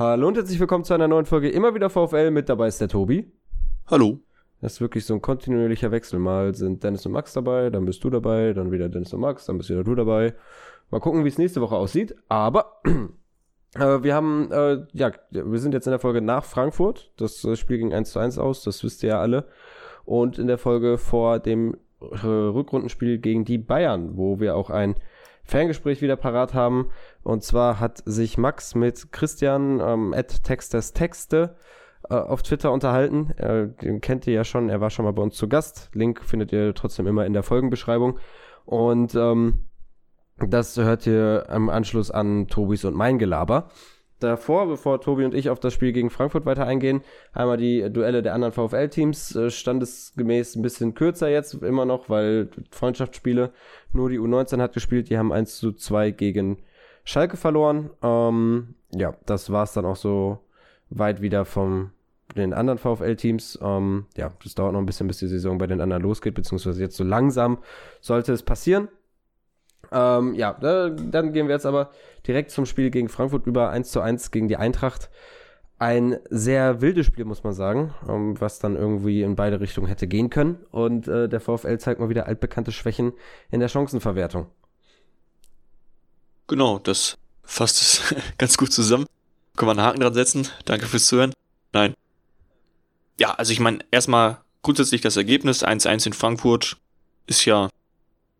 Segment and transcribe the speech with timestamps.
[0.00, 2.30] Hallo und herzlich willkommen zu einer neuen Folge Immer wieder VfL.
[2.30, 3.30] Mit dabei ist der Tobi.
[3.86, 4.20] Hallo.
[4.62, 6.18] Das ist wirklich so ein kontinuierlicher Wechsel.
[6.18, 9.44] Mal sind Dennis und Max dabei, dann bist du dabei, dann wieder Dennis und Max,
[9.44, 10.32] dann bist wieder du dabei.
[10.90, 12.16] Mal gucken, wie es nächste Woche aussieht.
[12.30, 12.80] Aber
[13.74, 17.12] äh, wir haben, äh, ja, wir sind jetzt in der Folge nach Frankfurt.
[17.18, 19.48] Das äh, Spiel ging 1 zu 1 aus, das wisst ihr ja alle.
[20.06, 24.94] Und in der Folge vor dem äh, Rückrundenspiel gegen die Bayern, wo wir auch ein
[25.44, 26.90] Ferngespräch wieder parat haben.
[27.22, 31.56] Und zwar hat sich Max mit Christian ähm, at Texters Texte
[32.08, 33.30] äh, auf Twitter unterhalten.
[33.36, 35.90] Äh, den kennt ihr ja schon, er war schon mal bei uns zu Gast.
[35.92, 38.18] Link findet ihr trotzdem immer in der Folgenbeschreibung.
[38.64, 39.66] Und ähm,
[40.38, 43.68] das hört ihr im Anschluss an Tobis und mein Gelaber
[44.20, 48.22] davor, bevor Tobi und ich auf das Spiel gegen Frankfurt weiter eingehen, einmal die Duelle
[48.22, 53.52] der anderen VfL-Teams, äh, standesgemäß ein bisschen kürzer jetzt immer noch, weil Freundschaftsspiele,
[53.92, 56.58] nur die U19 hat gespielt, die haben 1 zu 2 gegen
[57.04, 57.90] Schalke verloren.
[58.02, 60.38] Ähm, ja, das war es dann auch so
[60.90, 61.90] weit wieder vom
[62.36, 63.58] den anderen VfL-Teams.
[63.62, 66.80] Ähm, ja, das dauert noch ein bisschen, bis die Saison bei den anderen losgeht, beziehungsweise
[66.80, 67.58] jetzt so langsam
[68.00, 68.88] sollte es passieren.
[69.92, 71.90] Ähm, ja, da, dann gehen wir jetzt aber
[72.26, 75.10] direkt zum Spiel gegen Frankfurt über 1 zu 1 gegen die Eintracht.
[75.78, 80.06] Ein sehr wildes Spiel, muss man sagen, ähm, was dann irgendwie in beide Richtungen hätte
[80.06, 80.58] gehen können.
[80.70, 83.12] Und äh, der VfL zeigt mal wieder altbekannte Schwächen
[83.50, 84.46] in der Chancenverwertung.
[86.48, 89.06] Genau, das fasst es ganz gut zusammen.
[89.56, 90.48] Können wir einen Haken dran setzen.
[90.66, 91.32] Danke fürs Zuhören.
[91.72, 91.94] Nein.
[93.18, 96.76] Ja, also ich meine, erstmal grundsätzlich das Ergebnis 1-1 in Frankfurt
[97.26, 97.68] ist ja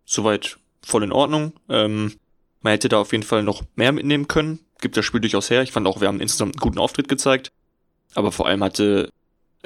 [0.05, 1.53] soweit voll in Ordnung.
[1.69, 2.19] Ähm,
[2.63, 4.61] man hätte da auf jeden Fall noch mehr mitnehmen können.
[4.81, 5.63] Gibt das Spiel durchaus her.
[5.63, 7.53] Ich fand auch, wir haben insgesamt einen guten Auftritt gezeigt.
[8.15, 9.11] Aber vor allem hatte,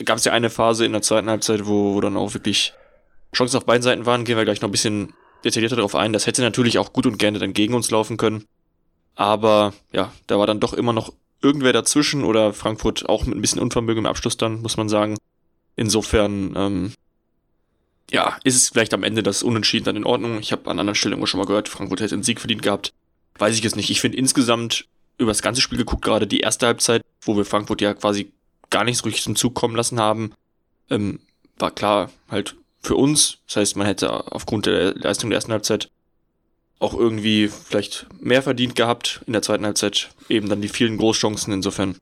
[0.04, 2.74] gab es ja eine Phase in der zweiten Halbzeit, wo, wo dann auch wirklich
[3.34, 4.24] Chancen auf beiden Seiten waren.
[4.24, 6.12] Gehen wir gleich noch ein bisschen detaillierter darauf ein.
[6.12, 8.44] Das hätte natürlich auch gut und gerne dann gegen uns laufen können.
[9.14, 11.12] Aber ja, da war dann doch immer noch
[11.42, 15.16] irgendwer dazwischen oder Frankfurt auch mit ein bisschen Unvermögen im Abschluss dann, muss man sagen.
[15.76, 16.92] Insofern ähm,
[18.14, 20.38] ja, ist es vielleicht am Ende das Unentschieden dann in Ordnung.
[20.38, 22.92] Ich habe an anderen Stellen immer schon mal gehört, Frankfurt hätte einen Sieg verdient gehabt.
[23.38, 23.90] Weiß ich jetzt nicht.
[23.90, 24.86] Ich finde insgesamt
[25.18, 28.30] über das ganze Spiel geguckt, gerade die erste Halbzeit, wo wir Frankfurt ja quasi
[28.70, 30.32] gar nicht so richtig zum Zug kommen lassen haben,
[30.90, 31.18] ähm,
[31.58, 33.38] war klar halt für uns.
[33.48, 35.90] Das heißt, man hätte aufgrund der Leistung der ersten Halbzeit
[36.78, 40.10] auch irgendwie vielleicht mehr verdient gehabt in der zweiten Halbzeit.
[40.28, 41.52] Eben dann die vielen Großchancen.
[41.52, 41.96] Insofern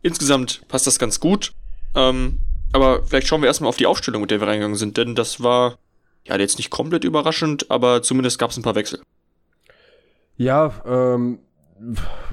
[0.00, 1.52] insgesamt passt das ganz gut.
[1.94, 2.38] Ähm,
[2.74, 5.42] aber vielleicht schauen wir erstmal auf die Aufstellung, mit der wir reingegangen sind, denn das
[5.42, 5.78] war
[6.24, 9.00] ja jetzt nicht komplett überraschend, aber zumindest gab es ein paar Wechsel.
[10.36, 11.38] Ja, ähm,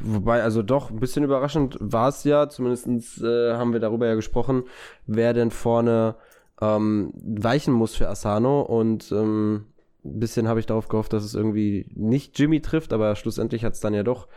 [0.02, 4.16] wobei, also doch, ein bisschen überraschend war es ja, zumindest äh, haben wir darüber ja
[4.16, 4.64] gesprochen,
[5.06, 6.16] wer denn vorne
[6.60, 9.66] ähm, weichen muss für Asano und ähm,
[10.04, 13.74] ein bisschen habe ich darauf gehofft, dass es irgendwie nicht Jimmy trifft, aber schlussendlich hat
[13.74, 14.28] es dann ja doch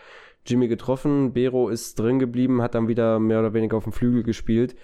[0.44, 1.32] Jimmy getroffen.
[1.32, 4.76] Bero ist drin geblieben, hat dann wieder mehr oder weniger auf dem Flügel gespielt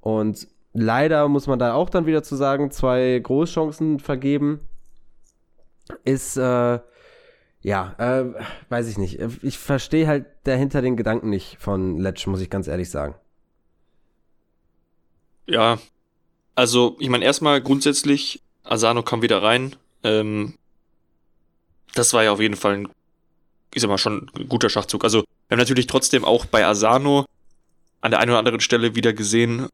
[0.00, 4.60] und leider muss man da auch dann wieder zu sagen, zwei Großchancen vergeben.
[6.04, 6.80] Ist, äh,
[7.62, 8.34] ja, äh,
[8.68, 9.20] weiß ich nicht.
[9.42, 13.14] Ich verstehe halt dahinter den Gedanken nicht von Letsch, muss ich ganz ehrlich sagen.
[15.46, 15.78] Ja,
[16.54, 19.76] also ich meine erstmal grundsätzlich, Asano kam wieder rein.
[20.02, 20.54] Ähm,
[21.94, 22.88] das war ja auf jeden Fall ein,
[23.72, 25.04] ich sag mal, schon ein guter Schachzug.
[25.04, 27.26] Also wir haben natürlich trotzdem auch bei Asano
[28.00, 29.68] an der einen oder anderen Stelle wieder gesehen,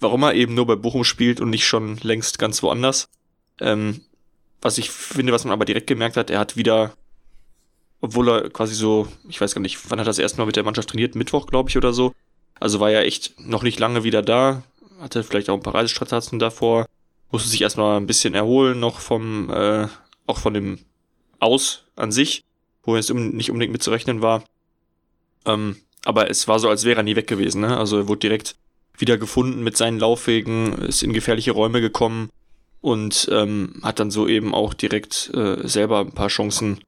[0.00, 3.08] warum er eben nur bei Bochum spielt und nicht schon längst ganz woanders.
[3.60, 4.02] Ähm,
[4.60, 6.94] was ich finde, was man aber direkt gemerkt hat, er hat wieder,
[8.00, 10.56] obwohl er quasi so, ich weiß gar nicht, wann hat er das erste Mal mit
[10.56, 11.14] der Mannschaft trainiert?
[11.14, 12.12] Mittwoch, glaube ich, oder so.
[12.58, 14.62] Also war er echt noch nicht lange wieder da,
[15.00, 16.86] hatte vielleicht auch ein paar Reisestrapazen davor,
[17.30, 19.88] musste sich erstmal ein bisschen erholen noch vom, äh,
[20.26, 20.78] auch von dem
[21.38, 22.44] Aus an sich,
[22.82, 24.44] wo jetzt nicht unbedingt mitzurechnen war.
[25.44, 27.60] Ähm, aber es war so, als wäre er nie weg gewesen.
[27.60, 27.76] Ne?
[27.76, 28.56] Also er wurde direkt
[28.98, 32.30] wieder gefunden mit seinen Laufwegen, ist in gefährliche Räume gekommen
[32.80, 36.80] und ähm, hat dann so eben auch direkt äh, selber ein paar Chancen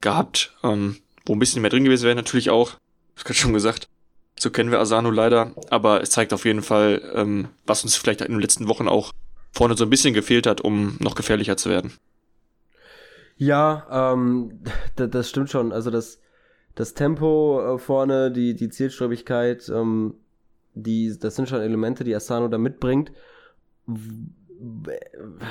[0.00, 0.96] gehabt, ähm,
[1.26, 2.72] wo ein bisschen mehr drin gewesen wäre natürlich auch.
[3.14, 3.88] Das gerade schon gesagt.
[4.36, 8.20] So kennen wir Asano leider, aber es zeigt auf jeden Fall, ähm, was uns vielleicht
[8.20, 9.12] in den letzten Wochen auch
[9.52, 11.92] vorne so ein bisschen gefehlt hat, um noch gefährlicher zu werden.
[13.36, 14.60] Ja, ähm,
[14.96, 15.72] das stimmt schon.
[15.72, 16.20] Also das,
[16.74, 20.14] das Tempo äh, vorne, die, die Zielstrebigkeit, ähm,
[20.74, 23.12] die, das sind schon Elemente, die Asano da mitbringt.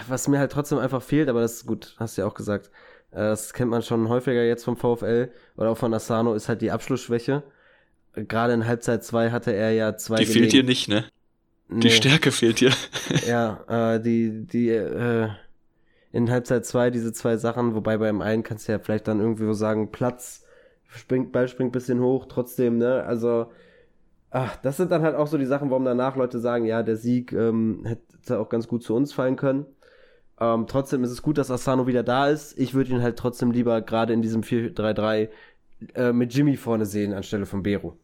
[0.07, 2.69] Was mir halt trotzdem einfach fehlt, aber das ist gut, hast du ja auch gesagt.
[3.11, 6.61] Äh, das kennt man schon häufiger jetzt vom VfL oder auch von Asano, ist halt
[6.61, 7.43] die Abschlussschwäche.
[8.15, 10.17] Gerade in Halbzeit 2 hatte er ja zwei.
[10.17, 11.05] Die fehlt dir nicht, ne?
[11.69, 11.89] Die nee.
[11.89, 12.71] Stärke fehlt dir.
[13.27, 15.29] ja, äh, die, die, äh,
[16.11, 19.45] in Halbzeit 2 diese zwei Sachen, wobei beim einen kannst du ja vielleicht dann irgendwie
[19.45, 20.45] so sagen, Platz,
[20.87, 23.03] springt, Ball springt bisschen hoch, trotzdem, ne?
[23.03, 23.51] Also
[24.33, 26.97] ach, das sind dann halt auch so die Sachen, warum danach Leute sagen, ja, der
[26.97, 29.65] Sieg ähm, hätte auch ganz gut zu uns fallen können.
[30.39, 32.57] Ähm, trotzdem ist es gut, dass Asano wieder da ist.
[32.57, 35.29] Ich würde ihn halt trotzdem lieber gerade in diesem 4-3-3
[35.93, 37.95] äh, mit Jimmy vorne sehen, anstelle von Bero.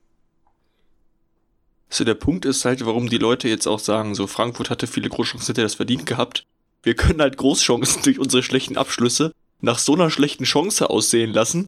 [1.89, 5.09] So, der Punkt ist halt, warum die Leute jetzt auch sagen, so Frankfurt hatte viele
[5.09, 6.45] Großchancen, hätte das verdient gehabt.
[6.83, 11.65] Wir können halt Großchancen durch unsere schlechten Abschlüsse nach so einer schlechten Chance aussehen lassen,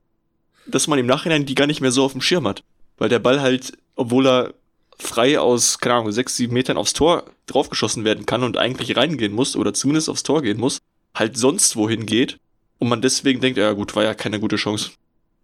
[0.68, 2.64] dass man im Nachhinein die gar nicht mehr so auf dem Schirm hat.
[3.02, 4.54] Weil der Ball halt, obwohl er
[5.00, 9.34] frei aus, keine Ahnung, sechs, sieben Metern aufs Tor draufgeschossen werden kann und eigentlich reingehen
[9.34, 10.78] muss oder zumindest aufs Tor gehen muss,
[11.16, 12.38] halt sonst wohin geht
[12.78, 14.92] und man deswegen denkt, ja gut, war ja keine gute Chance.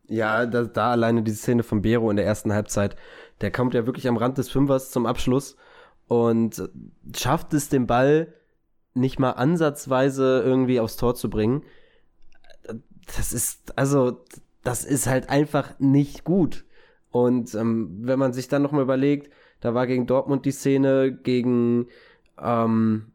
[0.07, 2.95] Ja, da, da alleine die Szene von Bero in der ersten Halbzeit,
[3.41, 5.55] der kommt ja wirklich am Rand des Fünfers zum Abschluss
[6.07, 6.61] und
[7.15, 8.35] schafft es, den Ball
[8.93, 11.63] nicht mal ansatzweise irgendwie aufs Tor zu bringen.
[13.17, 14.23] Das ist, also,
[14.63, 16.66] das ist halt einfach nicht gut.
[17.25, 21.87] Und ähm, wenn man sich dann nochmal überlegt, da war gegen Dortmund die Szene, gegen,
[22.39, 23.07] ähm,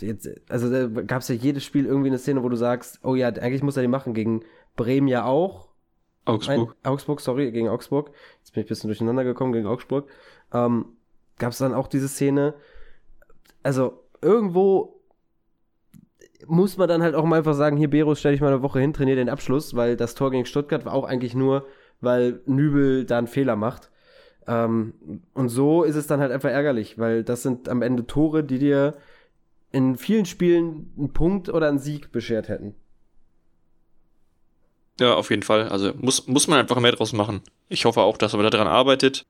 [0.00, 3.14] jetzt, also da gab es ja jedes Spiel irgendwie eine Szene, wo du sagst, oh
[3.14, 4.44] ja, eigentlich muss er die machen, gegen
[4.76, 5.70] Bremen ja auch.
[6.26, 6.76] Augsburg.
[6.82, 8.10] Ein, Augsburg, sorry, gegen Augsburg.
[8.40, 10.06] Jetzt bin ich ein bisschen durcheinander gekommen gegen Augsburg.
[10.52, 10.84] Ähm,
[11.38, 12.52] gab es dann auch diese Szene.
[13.62, 15.00] Also irgendwo
[16.46, 18.80] muss man dann halt auch mal einfach sagen, hier Beros stell dich mal eine Woche
[18.80, 21.66] hin, trainier den Abschluss, weil das Tor gegen Stuttgart war auch eigentlich nur,
[22.00, 23.90] weil Nübel da einen Fehler macht.
[24.46, 24.94] Ähm,
[25.34, 28.58] und so ist es dann halt einfach ärgerlich, weil das sind am Ende Tore, die
[28.58, 28.94] dir
[29.72, 32.74] in vielen Spielen einen Punkt oder einen Sieg beschert hätten.
[34.98, 35.68] Ja, auf jeden Fall.
[35.68, 37.40] Also muss, muss man einfach mehr draus machen.
[37.68, 39.24] Ich hoffe auch, dass man daran arbeitet.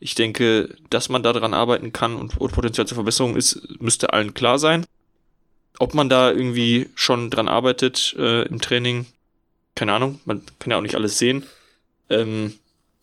[0.00, 4.32] Ich denke, dass man daran arbeiten kann und, und Potenzial zur Verbesserung ist, müsste allen
[4.34, 4.86] klar sein.
[5.80, 9.06] Ob man da irgendwie schon dran arbeitet äh, im Training,
[9.74, 10.20] keine Ahnung.
[10.24, 11.44] Man kann ja auch nicht alles sehen.
[12.10, 12.54] Ähm,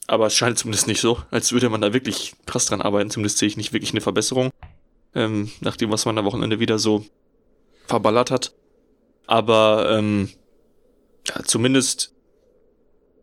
[0.07, 3.09] aber es scheint zumindest nicht so, als würde man da wirklich krass dran arbeiten.
[3.09, 4.51] Zumindest sehe ich nicht wirklich eine Verbesserung.
[5.15, 7.05] Ähm, nach dem, was man am Wochenende wieder so
[7.87, 8.53] verballert hat.
[9.27, 10.29] Aber ähm,
[11.27, 12.13] ja, zumindest,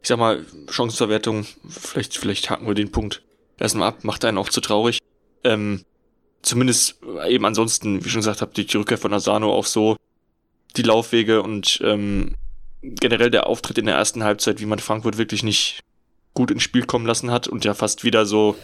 [0.00, 3.22] ich sag mal, Chancenverwertung, vielleicht, vielleicht haken wir den Punkt
[3.58, 4.98] erstmal ab, macht einen auch zu traurig.
[5.44, 5.84] Ähm,
[6.42, 6.98] zumindest
[7.28, 9.96] eben ansonsten, wie schon gesagt habe, die Rückkehr von Asano auch so,
[10.76, 12.34] die Laufwege und ähm,
[12.82, 15.80] generell der Auftritt in der ersten Halbzeit, wie man Frankfurt wirklich nicht
[16.34, 18.56] gut ins Spiel kommen lassen hat und ja fast wieder so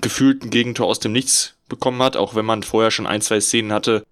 [0.00, 3.40] gefühlt ein Gegentor aus dem Nichts bekommen hat, auch wenn man vorher schon ein, zwei
[3.40, 4.04] Szenen hatte,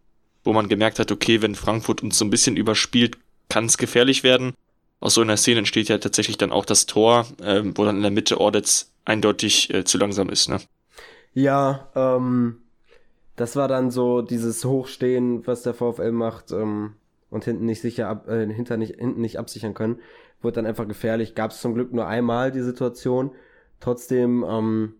[0.44, 3.16] wo man gemerkt hat, okay, wenn Frankfurt uns so ein bisschen überspielt,
[3.48, 4.54] kann es gefährlich werden.
[5.00, 8.02] Aus so einer Szene entsteht ja tatsächlich dann auch das Tor, äh, wo dann in
[8.02, 10.60] der Mitte Ordetz eindeutig äh, zu langsam ist, ne?
[11.32, 12.58] Ja, ähm,
[13.36, 16.94] das war dann so dieses Hochstehen, was der VfL macht, ähm,
[17.30, 20.00] und hinten nicht sicher ab, äh, hinter nicht, hinten nicht absichern können.
[20.42, 21.34] Wurde dann einfach gefährlich.
[21.34, 23.32] Gab es zum Glück nur einmal die Situation.
[23.78, 24.94] Trotzdem, ähm,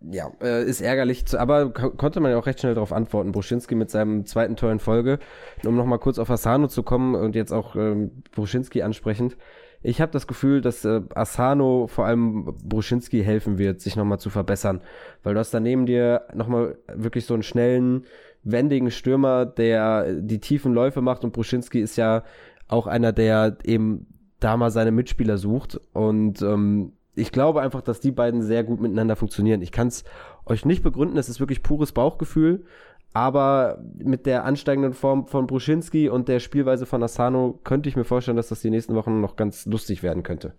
[0.00, 3.32] ja, äh, ist ärgerlich, zu, aber konnte man ja auch recht schnell darauf antworten.
[3.32, 5.18] Bruschinski mit seinem zweiten Tor in Folge.
[5.64, 9.36] Um nochmal kurz auf Asano zu kommen und jetzt auch ähm, Bruschinski ansprechend.
[9.82, 14.28] Ich habe das Gefühl, dass äh, Asano vor allem Bruschinski helfen wird, sich nochmal zu
[14.28, 14.82] verbessern.
[15.22, 18.04] Weil du hast daneben dir nochmal wirklich so einen schnellen,
[18.42, 22.24] wendigen Stürmer, der die tiefen Läufe macht und Bruschinski ist ja
[22.68, 24.06] auch einer, der eben
[24.38, 28.80] da mal seine Mitspieler sucht und ähm, ich glaube einfach, dass die beiden sehr gut
[28.80, 29.62] miteinander funktionieren.
[29.62, 30.04] Ich kann es
[30.46, 32.64] euch nicht begründen, es ist wirklich pures Bauchgefühl,
[33.12, 38.04] aber mit der ansteigenden Form von Bruschinski und der Spielweise von Asano könnte ich mir
[38.04, 40.54] vorstellen, dass das die nächsten Wochen noch ganz lustig werden könnte.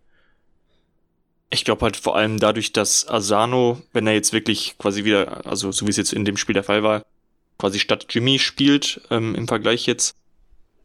[1.49, 5.71] Ich glaube halt vor allem dadurch, dass Asano, wenn er jetzt wirklich quasi wieder, also
[5.71, 7.03] so wie es jetzt in dem Spiel der Fall war,
[7.61, 10.15] quasi statt Jimmy spielt, ähm, im Vergleich jetzt,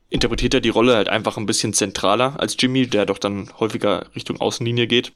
[0.09, 4.06] interpretiert er die Rolle halt einfach ein bisschen zentraler als Jimmy, der doch dann häufiger
[4.14, 5.12] Richtung Außenlinie geht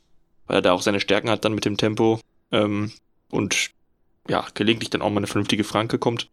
[0.51, 2.19] weil er da auch seine Stärken hat dann mit dem Tempo
[2.51, 2.91] ähm,
[3.31, 3.71] und
[4.29, 6.29] ja, gelegentlich dann auch mal eine vernünftige Franke kommt.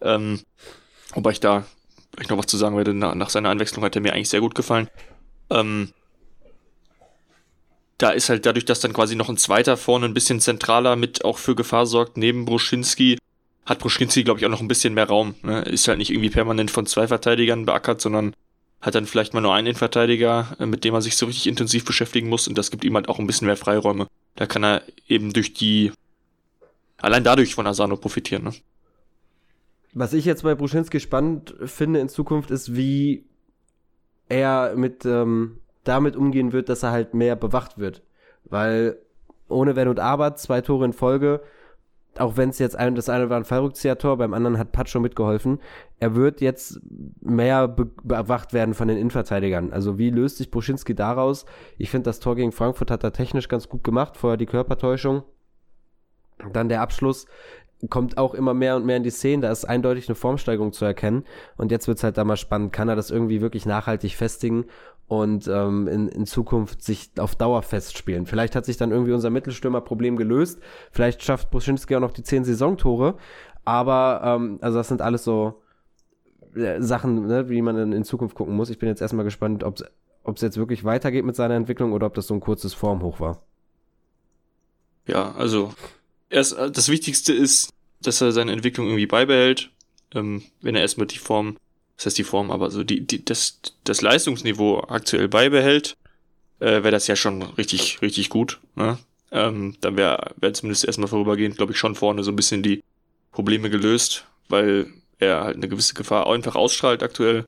[0.00, 0.40] Ähm,
[1.14, 1.64] wobei ich da
[2.12, 4.40] vielleicht noch was zu sagen werde, nach, nach seiner Einwechslung hat er mir eigentlich sehr
[4.40, 4.88] gut gefallen.
[5.50, 5.92] Ähm,
[7.96, 11.24] da ist halt dadurch, dass dann quasi noch ein zweiter vorne ein bisschen zentraler mit
[11.24, 13.18] auch für Gefahr sorgt, neben Bruschinski,
[13.70, 15.36] hat Bruschinski, glaube ich, auch noch ein bisschen mehr Raum.
[15.42, 15.62] Ne?
[15.62, 18.34] Ist halt nicht irgendwie permanent von zwei Verteidigern beackert, sondern
[18.80, 21.84] hat dann vielleicht mal nur einen Innenverteidiger, äh, mit dem er sich so richtig intensiv
[21.84, 24.08] beschäftigen muss und das gibt ihm halt auch ein bisschen mehr Freiräume.
[24.34, 25.92] Da kann er eben durch die,
[26.96, 28.42] allein dadurch von Asano profitieren.
[28.42, 28.54] Ne?
[29.94, 33.24] Was ich jetzt bei Bruschinski spannend finde in Zukunft ist, wie
[34.28, 38.02] er mit ähm, damit umgehen wird, dass er halt mehr bewacht wird.
[38.44, 38.98] Weil
[39.48, 41.40] ohne Wenn und Aber, zwei Tore in Folge,
[42.18, 45.60] auch wenn es jetzt ein, das eine war ein Fallrückzieher-Tor, beim anderen hat Pacho mitgeholfen.
[45.98, 46.80] Er wird jetzt
[47.20, 49.72] mehr be bewacht werden von den Innenverteidigern.
[49.72, 51.46] Also wie löst sich Bruschinski daraus?
[51.78, 55.22] Ich finde, das Tor gegen Frankfurt hat er technisch ganz gut gemacht, vorher die Körpertäuschung.
[56.52, 57.26] Dann der Abschluss
[57.88, 59.42] kommt auch immer mehr und mehr in die Szene.
[59.42, 61.24] Da ist eindeutig eine Formsteigerung zu erkennen.
[61.56, 62.72] Und jetzt wird es halt da mal spannend.
[62.72, 64.66] Kann er das irgendwie wirklich nachhaltig festigen
[65.10, 68.26] und ähm, in, in Zukunft sich auf Dauer festspielen?
[68.26, 70.60] Vielleicht hat sich dann irgendwie unser Mittelstürmerproblem gelöst.
[70.92, 73.16] Vielleicht schafft Bruschinski auch noch die zehn Saisontore.
[73.64, 75.62] Aber, ähm, also das sind alles so
[76.54, 78.70] äh, Sachen, ne, wie man dann in Zukunft gucken muss.
[78.70, 82.14] Ich bin jetzt erstmal gespannt, ob es jetzt wirklich weitergeht mit seiner Entwicklung oder ob
[82.14, 83.42] das so ein kurzes Formhoch war.
[85.08, 85.74] Ja, also
[86.28, 89.72] erst, äh, das Wichtigste ist, dass er seine Entwicklung irgendwie beibehält.
[90.14, 91.56] Ähm, wenn er erstmal die Form,
[92.00, 95.98] das heißt die Form, aber so die, die, das, das Leistungsniveau aktuell beibehält,
[96.58, 98.58] äh, wäre das ja schon richtig, richtig gut.
[98.74, 98.98] Ne?
[99.30, 102.82] Ähm, dann wäre wär zumindest erstmal vorübergehend, glaube ich, schon vorne so ein bisschen die
[103.32, 104.86] Probleme gelöst, weil
[105.18, 107.44] er halt eine gewisse Gefahr einfach ausstrahlt aktuell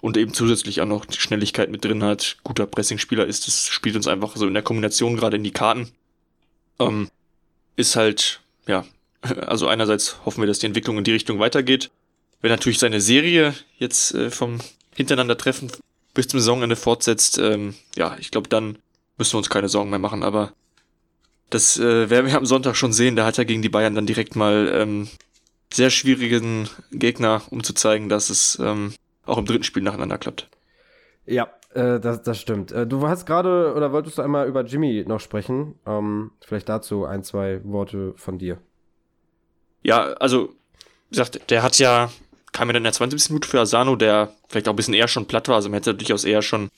[0.00, 3.96] und eben zusätzlich auch noch die Schnelligkeit mit drin hat, guter Pressing-Spieler ist, das spielt
[3.96, 5.88] uns einfach so in der Kombination gerade in die Karten.
[6.78, 7.08] Ähm,
[7.74, 8.84] ist halt, ja,
[9.20, 11.90] also einerseits hoffen wir, dass die Entwicklung in die Richtung weitergeht.
[12.46, 14.60] Wenn natürlich seine Serie jetzt äh, vom
[14.94, 15.68] Hintereinandertreffen
[16.14, 18.78] bis zum Saisonende fortsetzt, ähm, ja, ich glaube, dann
[19.18, 20.52] müssen wir uns keine Sorgen mehr machen, aber
[21.50, 23.16] das äh, werden wir am Sonntag schon sehen.
[23.16, 25.08] Da hat er gegen die Bayern dann direkt mal ähm,
[25.74, 30.48] sehr schwierigen Gegner, um zu zeigen, dass es ähm, auch im dritten Spiel nacheinander klappt.
[31.24, 32.70] Ja, äh, das, das stimmt.
[32.70, 35.80] Äh, du hast gerade, oder wolltest du einmal über Jimmy noch sprechen?
[35.84, 38.58] Ähm, vielleicht dazu ein, zwei Worte von dir.
[39.82, 40.50] Ja, also,
[41.10, 42.08] wie gesagt, der hat ja,
[42.56, 43.28] kam ja dann in der 20.
[43.28, 45.94] Minute für Asano, der vielleicht auch ein bisschen eher schon platt war, also man hätte
[45.94, 46.70] durchaus eher schon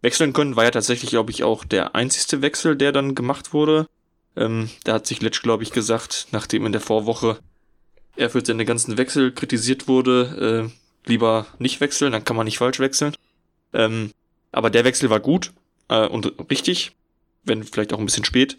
[0.00, 3.88] wechseln können, war ja tatsächlich, glaube ich, auch der einzigste Wechsel, der dann gemacht wurde.
[4.36, 7.40] Ähm, da hat sich Letsch, glaube ich, gesagt, nachdem in der Vorwoche
[8.16, 10.70] er für seine ganzen Wechsel kritisiert wurde,
[11.06, 13.14] äh, lieber nicht wechseln, dann kann man nicht falsch wechseln.
[13.74, 14.12] Ähm,
[14.50, 15.52] aber der Wechsel war gut
[15.88, 16.92] äh, und richtig,
[17.44, 18.56] wenn vielleicht auch ein bisschen spät.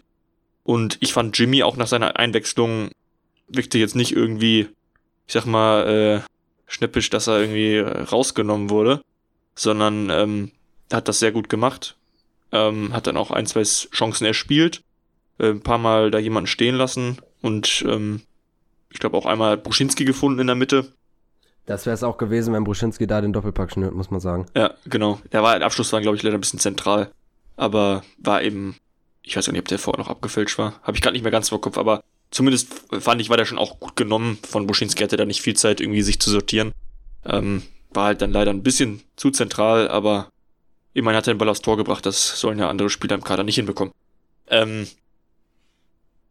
[0.62, 2.90] Und ich fand Jimmy auch nach seiner Einwechslung
[3.48, 4.68] wirkte jetzt nicht irgendwie,
[5.26, 6.30] ich sag mal, äh,
[6.70, 9.02] schnippisch, dass er irgendwie äh, rausgenommen wurde,
[9.54, 10.52] sondern ähm,
[10.92, 11.96] hat das sehr gut gemacht.
[12.52, 14.82] Ähm, hat dann auch ein, zwei Chancen erspielt,
[15.38, 18.22] äh, ein paar Mal da jemanden stehen lassen und ähm,
[18.90, 20.92] ich glaube auch einmal Bruschinski gefunden in der Mitte.
[21.66, 24.46] Das wäre es auch gewesen, wenn Bruschinski da den Doppelpack schnürt, muss man sagen.
[24.56, 25.20] Ja, genau.
[25.30, 27.12] Der war, der Abschluss war, glaube ich, leider ein bisschen zentral.
[27.56, 28.76] Aber war eben,
[29.22, 30.80] ich weiß gar nicht, ob der vorher noch abgefälscht war.
[30.82, 32.68] Habe ich gerade nicht mehr ganz vor Kopf, aber zumindest
[33.00, 34.38] fand ich, war der schon auch gut genommen.
[34.48, 36.72] Von Bruschinski hatte da nicht viel Zeit, irgendwie sich zu sortieren.
[37.24, 40.30] Ähm, war halt dann leider ein bisschen zu zentral, aber
[40.94, 42.06] immerhin hat er den Ball aufs Tor gebracht.
[42.06, 43.92] Das sollen ja andere Spieler im Kader nicht hinbekommen.
[44.46, 44.86] Ähm,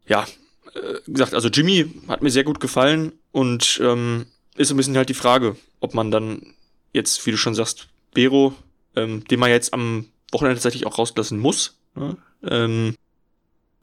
[0.08, 0.25] ja,
[0.74, 4.25] äh, gesagt, also Jimmy hat mir sehr gut gefallen und ähm,
[4.56, 6.53] ist ein bisschen halt die Frage, ob man dann
[6.94, 8.53] jetzt, wie du schon sagst, Bero,
[8.96, 12.18] ähm, den man jetzt am Wochenende tatsächlich auch rauslassen muss, ne?
[12.44, 12.96] ähm,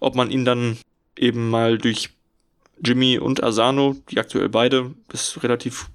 [0.01, 0.79] ob man ihn dann
[1.19, 2.11] eben mal durch
[2.85, 5.89] Jimmy und Asano, die aktuell beide das relativ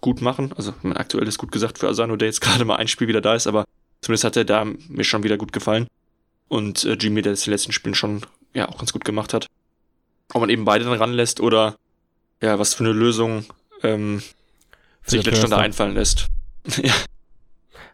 [0.00, 2.88] gut machen, also mein aktuell ist gut gesagt für Asano, der jetzt gerade mal ein
[2.88, 3.64] Spiel wieder da ist, aber
[4.00, 5.86] zumindest hat er da mir schon wieder gut gefallen
[6.48, 9.34] und äh, Jimmy, der das in den letzten Spielen schon ja auch ganz gut gemacht
[9.34, 9.46] hat.
[10.32, 11.76] Ob man eben beide dann ranlässt oder
[12.40, 13.44] ja, was für eine Lösung
[13.82, 14.22] ähm,
[15.04, 16.28] sich letzte Stunde einfallen lässt.
[16.82, 16.92] ja.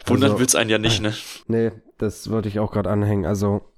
[0.06, 1.14] Wundern also, wird's einen ja nicht, ne?
[1.46, 3.26] Nee, das wollte ich auch gerade anhängen.
[3.26, 3.69] Also,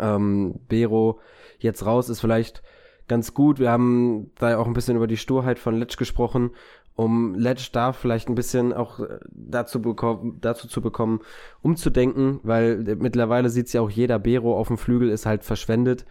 [0.00, 1.20] ähm, Bero
[1.58, 2.62] jetzt raus ist vielleicht
[3.08, 3.58] ganz gut.
[3.58, 6.50] Wir haben da auch ein bisschen über die Sturheit von Letsch gesprochen,
[6.94, 11.20] um Letsch da vielleicht ein bisschen auch äh, dazu, bekommen, dazu zu bekommen,
[11.62, 16.04] umzudenken, weil mittlerweile sieht's ja auch jeder Bero auf dem Flügel ist halt verschwendet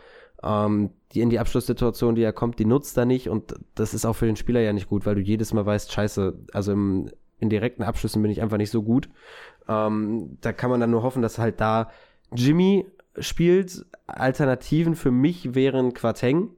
[0.43, 4.05] ähm, die in die Abschlusssituation, die er kommt, die nutzt er nicht und das ist
[4.05, 7.09] auch für den Spieler ja nicht gut, weil du jedes Mal weißt, scheiße, also im,
[7.39, 9.09] in direkten Abschlüssen bin ich einfach nicht so gut.
[9.67, 11.89] Ähm, da kann man dann nur hoffen, dass halt da
[12.33, 12.85] Jimmy
[13.19, 13.85] spielt.
[14.05, 16.51] Alternativen für mich wären Quateng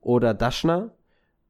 [0.00, 0.94] oder Daschner,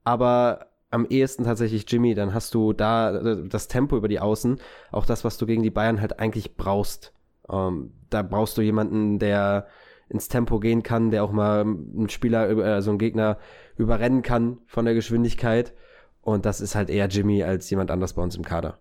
[0.04, 4.60] aber am ehesten tatsächlich Jimmy, dann hast du da äh, das Tempo über die Außen,
[4.92, 7.12] auch das, was du gegen die Bayern halt eigentlich brauchst.
[7.50, 9.66] Ähm, da brauchst du jemanden, der
[10.08, 13.38] ins Tempo gehen kann, der auch mal einen Spieler, äh, so einen Gegner
[13.76, 15.74] überrennen kann von der Geschwindigkeit.
[16.22, 18.78] Und das ist halt eher Jimmy als jemand anders bei uns im Kader.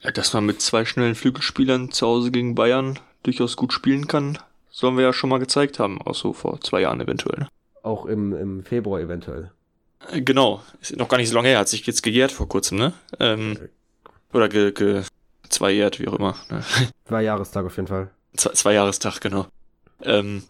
[0.00, 4.38] Ja, dass man mit zwei schnellen Flügelspielern zu Hause gegen Bayern durchaus gut spielen kann,
[4.70, 7.40] sollen wir ja schon mal gezeigt haben, auch so vor zwei Jahren eventuell.
[7.40, 7.48] Ne?
[7.82, 9.50] Auch im, im Februar eventuell.
[10.10, 12.78] Äh, genau, ist noch gar nicht so lange her, hat sich jetzt gejährt vor kurzem,
[12.78, 12.92] ne?
[13.18, 13.58] Ähm,
[14.32, 15.02] oder ge, ge
[15.48, 16.36] zweijährt, wie auch immer.
[16.50, 16.64] Ne?
[17.04, 18.10] Zwei Jahrestag auf jeden Fall.
[18.36, 19.46] Zwei, zwei Jahrestag, genau.
[20.02, 20.42] Ähm,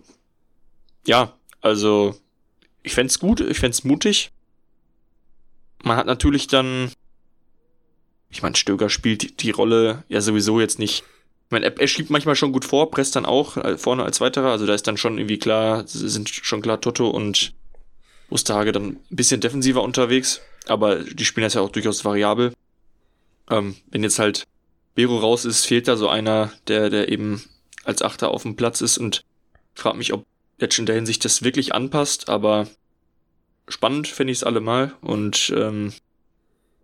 [1.04, 2.14] ja, also
[2.82, 4.30] ich fände gut, ich fände mutig.
[5.82, 6.92] Man hat natürlich dann,
[8.30, 11.04] ich meine, Stöger spielt die, die, Rolle ja sowieso jetzt nicht.
[11.52, 14.52] Ich meine, er, schiebt manchmal schon gut vor, presst dann auch äh, vorne als weiterer,
[14.52, 17.52] also da ist dann schon irgendwie klar, sind schon klar Toto und
[18.30, 22.54] Osterhage dann ein bisschen defensiver unterwegs, aber die spielen das ja auch durchaus variabel.
[23.50, 24.46] Ähm, wenn jetzt halt
[24.94, 27.44] Bero raus ist, fehlt da so einer, der, der eben
[27.84, 28.96] als Achter auf dem Platz ist.
[28.96, 29.22] Und
[29.74, 30.24] frag mich, ob
[30.58, 32.66] jetzt in der Hinsicht das wirklich anpasst, aber
[33.68, 34.94] spannend finde ich es allemal.
[35.02, 35.92] Und ähm,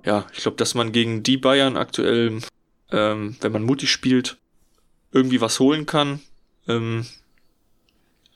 [0.05, 2.43] ja, ich glaube, dass man gegen die Bayern aktuell,
[2.91, 4.37] ähm, wenn man mutig spielt,
[5.13, 6.21] irgendwie was holen kann,
[6.67, 7.07] ähm,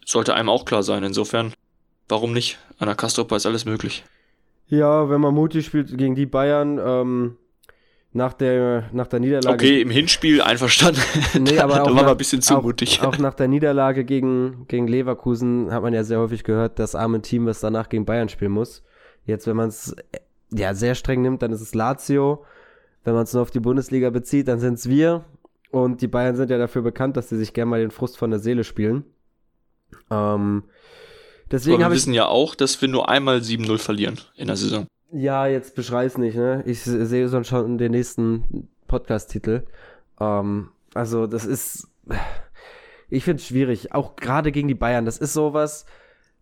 [0.04, 1.04] sollte einem auch klar sein.
[1.04, 1.52] Insofern,
[2.08, 2.58] warum nicht?
[2.78, 4.04] An der Kastrop ist alles möglich.
[4.68, 7.36] Ja, wenn man mutig spielt gegen die Bayern, ähm,
[8.14, 9.54] nach der, nach der Niederlage.
[9.54, 11.00] Okay, im Hinspiel einverstanden.
[11.40, 13.02] Nee, aber da auch war nach, ein bisschen zu auch, mutig.
[13.02, 17.22] Auch nach der Niederlage gegen, gegen Leverkusen hat man ja sehr häufig gehört, das arme
[17.22, 18.82] Team, was danach gegen Bayern spielen muss.
[19.24, 19.96] Jetzt, wenn man es
[20.50, 22.44] ja sehr streng nimmt, dann ist es Lazio.
[23.04, 25.24] Wenn man es nur auf die Bundesliga bezieht, dann sind es wir.
[25.72, 28.30] Und die Bayern sind ja dafür bekannt, dass sie sich gerne mal den Frust von
[28.30, 29.04] der Seele spielen.
[30.10, 30.64] Ähm,
[31.50, 34.86] deswegen Aber wir wissen ja auch, dass wir nur einmal 7-0 verlieren in der Saison.
[35.12, 36.62] Ja, jetzt beschrei's nicht, ne?
[36.66, 39.64] Ich sehe schon schon den nächsten Podcast-Titel.
[40.20, 41.88] Ähm, also, das ist.
[43.08, 43.94] Ich finde es schwierig.
[43.94, 45.04] Auch gerade gegen die Bayern.
[45.06, 45.86] Das ist sowas.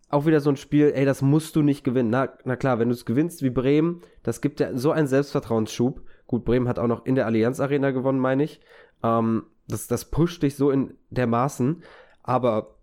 [0.09, 2.09] Auch wieder so ein Spiel, ey, das musst du nicht gewinnen.
[2.09, 6.01] Na, na klar, wenn du es gewinnst wie Bremen, das gibt ja so einen Selbstvertrauensschub.
[6.27, 8.61] Gut, Bremen hat auch noch in der Allianz Arena gewonnen, meine ich.
[9.03, 11.83] Ähm, das, das pusht dich so in dermaßen.
[12.23, 12.75] Aber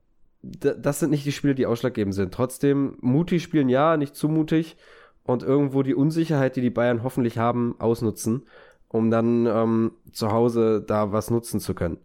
[0.43, 2.33] das sind nicht die Spiele, die ausschlaggebend sind.
[2.33, 4.77] Trotzdem, mutig spielen ja, nicht zu mutig
[5.25, 8.47] und irgendwo die Unsicherheit, die die Bayern hoffentlich haben, ausnutzen,
[8.89, 11.99] um dann ähm, zu Hause da was nutzen zu können.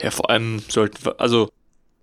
[0.00, 1.50] Ja, vor allem sollten wir, also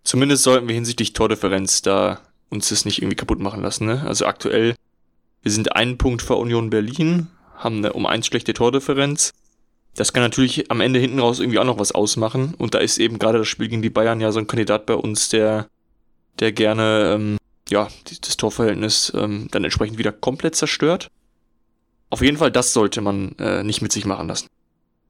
[0.04, 3.86] zumindest sollten wir hinsichtlich Tordifferenz da uns das nicht irgendwie kaputt machen lassen.
[3.86, 4.04] Ne?
[4.06, 4.76] Also aktuell,
[5.42, 9.34] wir sind einen Punkt vor Union Berlin, haben eine um eins schlechte Tordifferenz.
[9.96, 12.56] Das kann natürlich am Ende hinten raus irgendwie auch noch was ausmachen.
[12.58, 14.96] Und da ist eben gerade das Spiel gegen die Bayern ja so ein Kandidat bei
[14.96, 15.68] uns, der,
[16.40, 17.38] der gerne ähm,
[17.70, 17.88] ja,
[18.22, 21.10] das Torverhältnis ähm, dann entsprechend wieder komplett zerstört.
[22.10, 24.48] Auf jeden Fall, das sollte man äh, nicht mit sich machen lassen.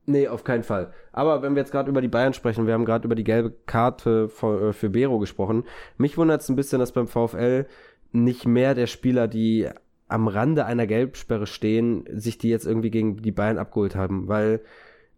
[0.06, 0.94] Nee, auf keinen Fall.
[1.14, 3.54] Aber wenn wir jetzt gerade über die Bayern sprechen, wir haben gerade über die gelbe
[3.66, 5.64] Karte für, äh, für Bero gesprochen.
[5.98, 7.68] Mich wundert es ein bisschen, dass beim VfL
[8.12, 9.70] nicht mehr der Spieler, die
[10.08, 14.62] am Rande einer Gelbsperre stehen, sich die jetzt irgendwie gegen die Bayern abgeholt haben, weil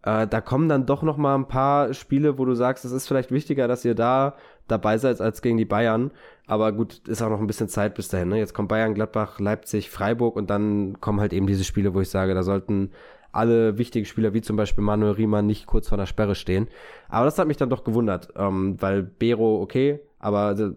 [0.04, 3.08] äh, da kommen dann doch noch mal ein paar Spiele, wo du sagst, es ist
[3.08, 4.36] vielleicht wichtiger, dass ihr da
[4.68, 6.12] dabei seid als gegen die Bayern.
[6.48, 8.30] Aber gut, ist auch noch ein bisschen Zeit bis dahin.
[8.30, 8.38] Ne?
[8.38, 12.10] Jetzt kommt Bayern, Gladbach, Leipzig, Freiburg und dann kommen halt eben diese Spiele, wo ich
[12.10, 12.92] sage, da sollten
[13.32, 16.68] alle wichtigen Spieler, wie zum Beispiel Manuel Riemann, nicht kurz vor der Sperre stehen.
[17.10, 20.72] Aber das hat mich dann doch gewundert, ähm, weil Bero okay, aber da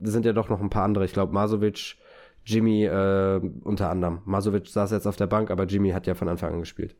[0.00, 1.04] sind ja doch noch ein paar andere.
[1.04, 1.96] Ich glaube, Masovic,
[2.44, 4.20] Jimmy äh, unter anderem.
[4.24, 6.96] Masovic saß jetzt auf der Bank, aber Jimmy hat ja von Anfang an gespielt.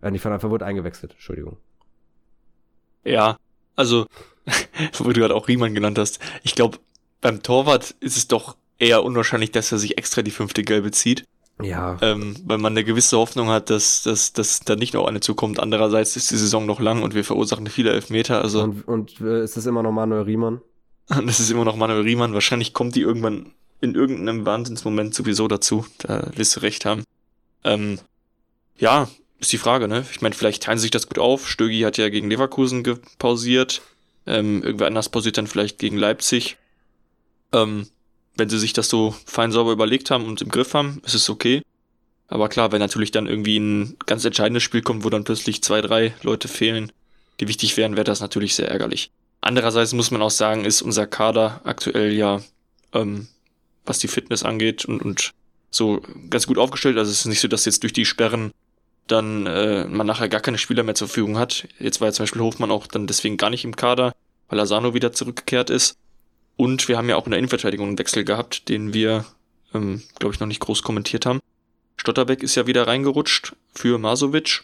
[0.00, 1.58] Äh, nicht von Anfang, wurde eingewechselt, Entschuldigung.
[3.04, 3.36] Ja,
[3.76, 4.06] also,
[4.98, 6.78] wo du gerade auch Riemann genannt hast, ich glaube,
[7.20, 11.24] beim Torwart ist es doch eher unwahrscheinlich, dass er sich extra die fünfte Gelbe zieht.
[11.62, 11.98] Ja.
[12.00, 15.60] Ähm, weil man eine gewisse Hoffnung hat, dass, dass, dass da nicht noch eine zukommt.
[15.60, 18.40] Andererseits ist die Saison noch lang und wir verursachen viele Elfmeter.
[18.40, 20.62] Also Und, und äh, ist es immer noch Manuel Riemann?
[21.08, 22.32] das ist immer noch Manuel Riemann.
[22.32, 25.86] Wahrscheinlich kommt die irgendwann in irgendeinem Wahnsinnsmoment sowieso dazu.
[25.98, 27.04] Da wirst du recht haben.
[27.64, 27.98] Ähm,
[28.78, 30.04] ja, ist die Frage, ne?
[30.10, 31.48] Ich meine, vielleicht teilen sie sich das gut auf.
[31.48, 33.82] Stögi hat ja gegen Leverkusen gepausiert.
[34.26, 36.56] Ähm, irgendwer anders pausiert dann vielleicht gegen Leipzig.
[37.52, 37.88] Ähm,
[38.36, 41.30] wenn sie sich das so fein sauber überlegt haben und im Griff haben, ist es
[41.30, 41.62] okay.
[42.28, 45.80] Aber klar, wenn natürlich dann irgendwie ein ganz entscheidendes Spiel kommt, wo dann plötzlich zwei,
[45.80, 46.92] drei Leute fehlen,
[47.40, 49.10] die wichtig wären, wäre das natürlich sehr ärgerlich.
[49.40, 52.40] Andererseits muss man auch sagen, ist unser Kader aktuell ja,
[52.92, 53.26] ähm,
[53.84, 55.32] was die Fitness angeht und, und
[55.70, 56.98] so ganz gut aufgestellt.
[56.98, 58.52] Also es ist nicht so, dass jetzt durch die Sperren
[59.06, 61.66] dann äh, man nachher gar keine Spieler mehr zur Verfügung hat.
[61.78, 64.14] Jetzt war ja zum Beispiel Hofmann auch dann deswegen gar nicht im Kader,
[64.48, 65.96] weil Asano wieder zurückgekehrt ist.
[66.56, 69.24] Und wir haben ja auch in der Innenverteidigung einen Wechsel gehabt, den wir,
[69.74, 71.40] ähm, glaube ich, noch nicht groß kommentiert haben.
[71.96, 74.62] Stotterbeck ist ja wieder reingerutscht für Masovic.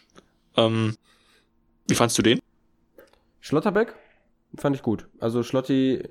[0.57, 0.97] Ähm,
[1.89, 2.41] wie fandst du den?
[3.41, 3.95] Schlotterbeck
[4.57, 5.07] fand ich gut.
[5.21, 6.03] Also Schlotti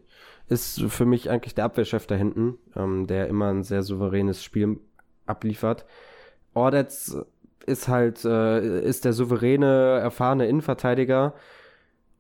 [0.47, 4.79] ist für mich eigentlich der Abwehrchef da hinten, ähm, der immer ein sehr souveränes Spiel
[5.25, 5.85] abliefert.
[6.53, 7.17] Ordetz
[7.65, 11.33] ist halt, äh, ist der souveräne, erfahrene Innenverteidiger,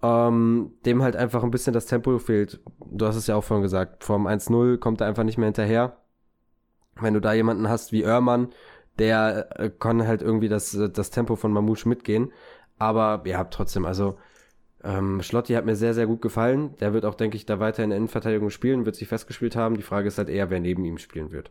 [0.01, 2.59] ähm, dem halt einfach ein bisschen das Tempo fehlt.
[2.85, 5.97] Du hast es ja auch vorhin gesagt, vom 1-0 kommt er einfach nicht mehr hinterher.
[6.99, 8.49] Wenn du da jemanden hast wie Oermann,
[8.97, 12.31] der äh, kann halt irgendwie das, das Tempo von Mamouche mitgehen.
[12.77, 14.17] Aber ja, trotzdem, also
[14.85, 16.75] ähm, Schlotti hat mir sehr, sehr gut gefallen.
[16.79, 19.77] Der wird auch, denke ich, da weiter in der Innenverteidigung spielen, wird sich festgespielt haben.
[19.77, 21.49] Die Frage ist halt eher, wer neben ihm spielen wird.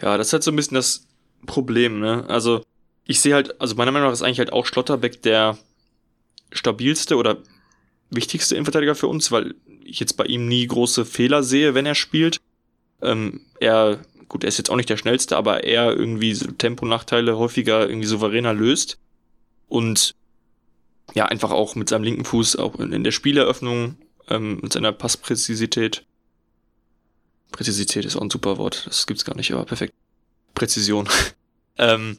[0.00, 1.08] Ja, das ist halt so ein bisschen das
[1.46, 2.24] Problem, ne?
[2.28, 2.62] Also,
[3.06, 5.58] ich sehe halt, also meiner Meinung nach ist eigentlich halt auch Schlotterbeck der
[6.52, 7.38] stabilste oder
[8.10, 11.96] wichtigste Innenverteidiger für uns, weil ich jetzt bei ihm nie große Fehler sehe, wenn er
[11.96, 12.40] spielt.
[13.02, 17.36] Ähm, er, gut, er ist jetzt auch nicht der schnellste, aber er irgendwie so Temponachteile
[17.36, 18.98] häufiger irgendwie souveräner löst.
[19.66, 20.14] Und
[21.14, 23.96] ja, einfach auch mit seinem linken Fuß auch in, der Spieleröffnung,
[24.28, 26.04] ähm, mit seiner Passpräzisität.
[27.52, 29.94] Präzisität ist auch ein super Wort, das gibt's gar nicht, aber perfekt.
[30.54, 31.08] Präzision.
[31.78, 32.18] ähm,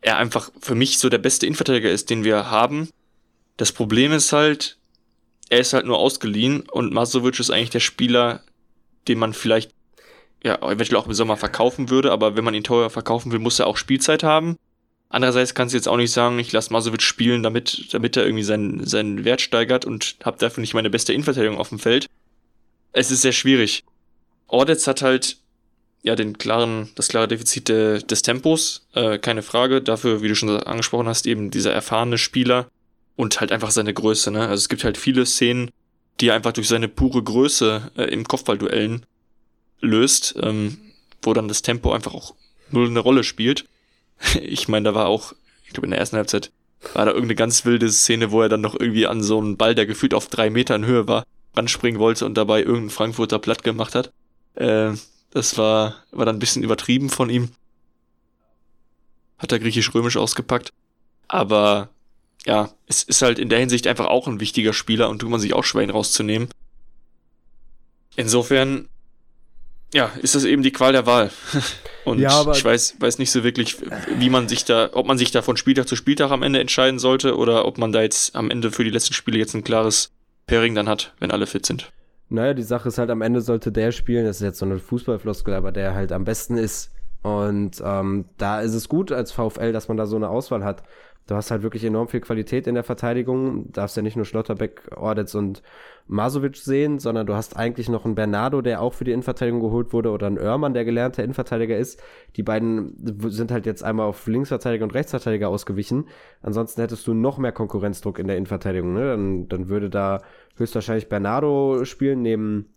[0.00, 2.88] er einfach für mich so der beste Innenverteidiger ist, den wir haben.
[3.56, 4.78] Das Problem ist halt,
[5.50, 8.42] er ist halt nur ausgeliehen und Masovic ist eigentlich der Spieler,
[9.08, 9.72] den man vielleicht
[10.42, 13.58] ja eventuell auch im Sommer verkaufen würde, aber wenn man ihn teuer verkaufen will, muss
[13.58, 14.56] er auch Spielzeit haben.
[15.12, 18.44] Andererseits kannst du jetzt auch nicht sagen, ich lasse Masovic spielen, damit, damit er irgendwie
[18.44, 22.06] seinen, seinen Wert steigert und habe dafür nicht meine beste Innenverteidigung auf dem Feld.
[22.92, 23.82] Es ist sehr schwierig.
[24.46, 25.38] Ordetz hat halt
[26.02, 29.82] ja den klaren, das klare Defizit de, des Tempos, äh, keine Frage.
[29.82, 32.68] Dafür, wie du schon angesprochen hast, eben dieser erfahrene Spieler
[33.16, 34.30] und halt einfach seine Größe.
[34.30, 34.42] Ne?
[34.42, 35.72] Also es gibt halt viele Szenen,
[36.20, 39.04] die er einfach durch seine pure Größe äh, im Kopfballduellen
[39.80, 40.78] löst, ähm,
[41.22, 42.34] wo dann das Tempo einfach auch
[42.70, 43.64] null eine Rolle spielt.
[44.40, 45.32] ich meine, da war auch,
[45.64, 46.50] ich glaube in der ersten Halbzeit,
[46.94, 49.74] war da irgendeine ganz wilde Szene, wo er dann noch irgendwie an so einen Ball,
[49.74, 53.94] der gefühlt auf drei Metern Höhe war, ranspringen wollte und dabei irgendeinen Frankfurter platt gemacht
[53.94, 54.12] hat.
[54.54, 54.92] Äh,
[55.30, 57.50] das war, war dann ein bisschen übertrieben von ihm.
[59.38, 60.72] Hat er griechisch-römisch ausgepackt.
[61.28, 61.90] Aber
[62.46, 65.40] ja, es ist halt in der Hinsicht einfach auch ein wichtiger Spieler und tut man
[65.40, 66.48] sich auch schwer, ihn rauszunehmen.
[68.16, 68.88] Insofern,
[69.94, 71.30] ja, ist das eben die Qual der Wahl.
[72.04, 73.76] Und ja, ich weiß, weiß nicht so wirklich,
[74.18, 76.98] wie man sich da, ob man sich da von Spieltag zu Spieltag am Ende entscheiden
[76.98, 80.10] sollte oder ob man da jetzt am Ende für die letzten Spiele jetzt ein klares
[80.46, 81.92] Pairing dann hat, wenn alle fit sind.
[82.28, 84.78] Naja, die Sache ist halt, am Ende sollte der spielen, das ist jetzt so eine
[84.78, 86.92] Fußballfloskel, aber der halt am besten ist.
[87.22, 90.82] Und ähm, da ist es gut als VfL, dass man da so eine Auswahl hat
[91.26, 93.70] du hast halt wirklich enorm viel Qualität in der Verteidigung.
[93.72, 95.62] Darfst ja nicht nur Schlotterbeck, Ordetz und
[96.06, 99.92] Masovic sehen, sondern du hast eigentlich noch einen Bernardo, der auch für die Innenverteidigung geholt
[99.92, 102.02] wurde, oder einen Oermann, der gelernter Innenverteidiger ist.
[102.36, 102.94] Die beiden
[103.30, 106.08] sind halt jetzt einmal auf Linksverteidiger und Rechtsverteidiger ausgewichen.
[106.42, 108.92] Ansonsten hättest du noch mehr Konkurrenzdruck in der Innenverteidigung.
[108.92, 109.06] Ne?
[109.06, 110.22] Dann, dann würde da
[110.56, 112.74] höchstwahrscheinlich Bernardo spielen neben,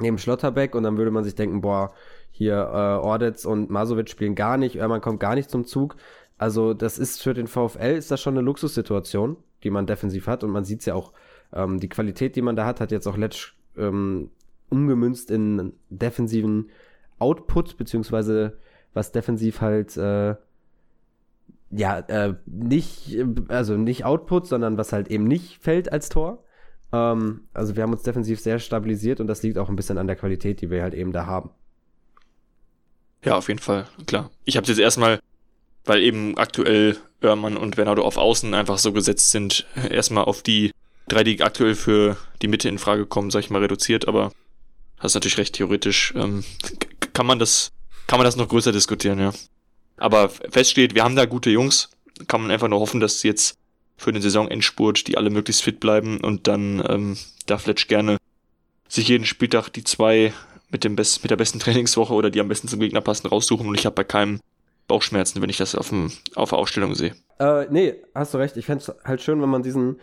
[0.00, 1.92] neben Schlotterbeck und dann würde man sich denken, boah,
[2.32, 5.96] hier äh, Ordetz und Masovic spielen gar nicht, Oermann kommt gar nicht zum Zug.
[6.40, 10.42] Also das ist für den VfL ist das schon eine Luxussituation, die man defensiv hat
[10.42, 11.12] und man sieht es ja auch.
[11.52, 14.30] Ähm, die Qualität, die man da hat, hat jetzt auch Letsch ähm,
[14.70, 16.70] umgemünzt in defensiven
[17.18, 18.56] Output beziehungsweise
[18.94, 20.34] was defensiv halt äh,
[21.72, 26.42] ja äh, nicht also nicht Output, sondern was halt eben nicht fällt als Tor.
[26.90, 30.06] Ähm, also wir haben uns defensiv sehr stabilisiert und das liegt auch ein bisschen an
[30.06, 31.50] der Qualität, die wir halt eben da haben.
[33.26, 34.30] Ja, auf jeden Fall, klar.
[34.46, 35.20] Ich habe jetzt erstmal
[35.90, 40.70] weil eben aktuell Oermann und Bernardo auf Außen einfach so gesetzt sind, erstmal auf die
[41.08, 44.30] drei, die aktuell für die Mitte in Frage kommen, sag ich mal, reduziert, aber
[45.00, 46.44] hast natürlich recht, theoretisch ähm,
[47.12, 47.72] kann man das,
[48.06, 49.32] kann man das noch größer diskutieren, ja.
[49.96, 51.90] Aber fest steht, wir haben da gute Jungs,
[52.28, 53.56] kann man einfach nur hoffen, dass jetzt
[53.96, 58.18] für den Saisonendspurt die alle möglichst fit bleiben und dann ähm, darf Letsch gerne
[58.86, 60.32] sich jeden Spieltag die zwei
[60.70, 63.66] mit dem best, mit der besten Trainingswoche oder die am besten zum Gegner passen raussuchen.
[63.66, 64.38] Und ich habe bei keinem
[64.90, 67.14] Bauchschmerzen, wenn ich das auf, dem, auf der Ausstellung sehe.
[67.38, 68.56] Äh, nee, hast du recht.
[68.56, 70.00] Ich fände es halt schön, wenn man diesen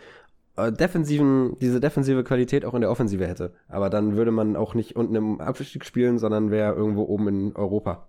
[0.56, 3.54] äh, defensiven, diese defensive Qualität auch in der Offensive hätte.
[3.68, 7.56] Aber dann würde man auch nicht unten im Abstieg spielen, sondern wäre irgendwo oben in
[7.56, 8.08] Europa.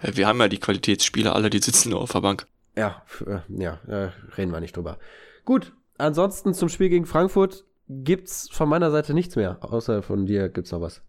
[0.00, 2.46] Wir haben ja die Qualitätsspieler alle, die sitzen nur auf der Bank.
[2.76, 4.98] Ja, äh, ja, äh, reden wir nicht drüber.
[5.44, 9.58] Gut, ansonsten zum Spiel gegen Frankfurt gibt's von meiner Seite nichts mehr.
[9.60, 11.00] Außer von dir gibt's noch was.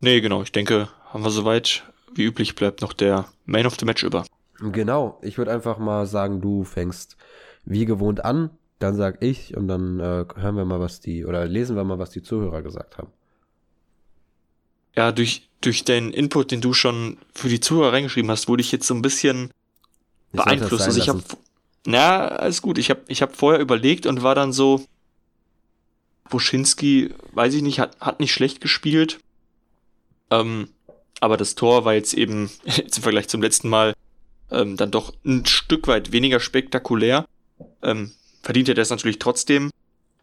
[0.00, 0.42] Nee, genau.
[0.42, 4.24] Ich denke, haben wir soweit wie üblich bleibt noch der Man of the Match über.
[4.58, 7.16] Genau, ich würde einfach mal sagen, du fängst
[7.64, 11.46] wie gewohnt an, dann sag ich und dann äh, hören wir mal, was die, oder
[11.46, 13.08] lesen wir mal, was die Zuhörer gesagt haben.
[14.96, 18.72] Ja, durch, durch den Input, den du schon für die Zuhörer reingeschrieben hast, wurde ich
[18.72, 19.50] jetzt so ein bisschen
[20.32, 20.84] ich beeinflusst.
[20.84, 21.22] Also ich habe,
[21.86, 22.78] na, alles gut.
[22.78, 24.84] Ich habe, ich habe vorher überlegt und war dann so,
[26.28, 29.20] Buschinski, weiß ich nicht, hat, hat nicht schlecht gespielt.
[30.30, 30.68] Ähm,
[31.22, 33.94] aber das Tor war jetzt eben im Vergleich zum letzten Mal
[34.50, 37.26] ähm, dann doch ein Stück weit weniger spektakulär.
[37.80, 38.10] Ähm,
[38.42, 39.70] verdient er das natürlich trotzdem.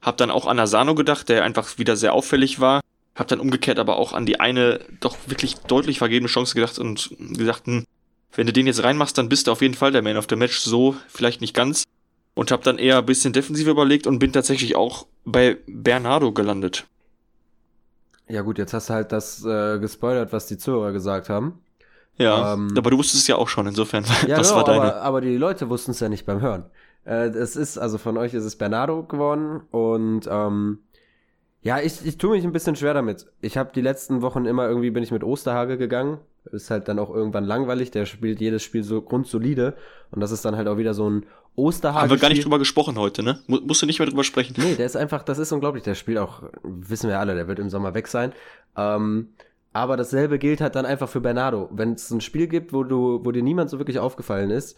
[0.01, 2.81] Hab dann auch an Asano gedacht, der einfach wieder sehr auffällig war.
[3.15, 7.15] Hab dann umgekehrt aber auch an die eine doch wirklich deutlich vergebene Chance gedacht und
[7.17, 7.85] gesagt, hm,
[8.33, 10.35] wenn du den jetzt reinmachst, dann bist du auf jeden Fall der Man of the
[10.35, 10.59] Match.
[10.59, 11.85] So vielleicht nicht ganz.
[12.33, 16.88] Und hab dann eher ein bisschen defensiv überlegt und bin tatsächlich auch bei Bernardo gelandet.
[18.30, 21.62] Ja gut, jetzt hast du halt das äh, gespoilert, was die Zuhörer gesagt haben.
[22.18, 24.06] Ja, ähm, aber du wusstest es ja auch schon, insofern.
[24.28, 24.94] Ja, was genau, war deine?
[24.96, 26.65] Aber, aber die Leute wussten es ja nicht beim Hören.
[27.06, 30.80] Äh, es ist, also von euch ist es Bernardo geworden und ähm,
[31.62, 33.28] Ja, ich, ich tue mich ein bisschen schwer damit.
[33.42, 36.20] Ich habe die letzten Wochen immer irgendwie bin ich mit Osterhage gegangen.
[36.52, 37.92] Ist halt dann auch irgendwann langweilig.
[37.92, 39.76] Der spielt jedes Spiel so grundsolide.
[40.12, 41.26] Und das ist dann halt auch wieder so ein
[41.60, 42.04] Osterhage.
[42.04, 43.39] Haben wir gar nicht drüber gesprochen heute, ne?
[43.48, 44.56] Musst du nicht mehr drüber sprechen.
[44.58, 45.84] Nee, der ist einfach, das ist unglaublich.
[45.84, 48.34] Der spielt auch, wissen wir alle, der wird im Sommer weg sein.
[48.76, 49.30] Ähm,
[49.74, 51.69] aber dasselbe gilt halt dann einfach für Bernardo.
[51.72, 54.78] Wenn es ein Spiel gibt, wo du, wo dir niemand so wirklich aufgefallen ist,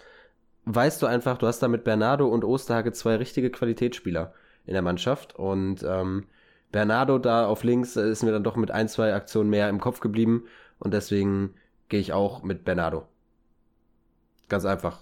[0.65, 4.34] weißt du einfach, du hast da mit Bernardo und Osterhage zwei richtige Qualitätsspieler
[4.65, 5.36] in der Mannschaft.
[5.36, 6.26] Und ähm,
[6.72, 10.00] Bernardo da auf links ist mir dann doch mit ein, zwei Aktionen mehr im Kopf
[10.00, 10.46] geblieben
[10.80, 11.54] und deswegen
[11.89, 13.08] gehe ich auch mit Bernardo.
[14.50, 15.00] Ganz einfach.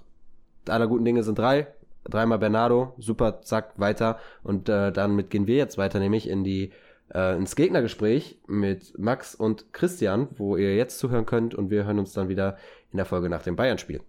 [0.67, 1.67] Aller guten Dinge sind drei.
[2.05, 4.19] Dreimal Bernardo, super, zack, weiter.
[4.43, 6.71] Und äh, damit gehen wir jetzt weiter, nämlich in die
[7.13, 11.99] äh, ins Gegnergespräch mit Max und Christian, wo ihr jetzt zuhören könnt und wir hören
[11.99, 12.57] uns dann wieder
[12.91, 14.01] in der Folge nach dem Bayern-Spiel.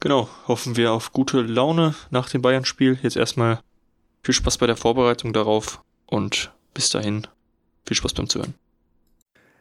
[0.00, 2.98] Genau, hoffen wir auf gute Laune nach dem Bayern-Spiel.
[3.02, 3.60] Jetzt erstmal
[4.22, 7.26] viel Spaß bei der Vorbereitung darauf und bis dahin
[7.86, 8.54] viel Spaß beim Zuhören.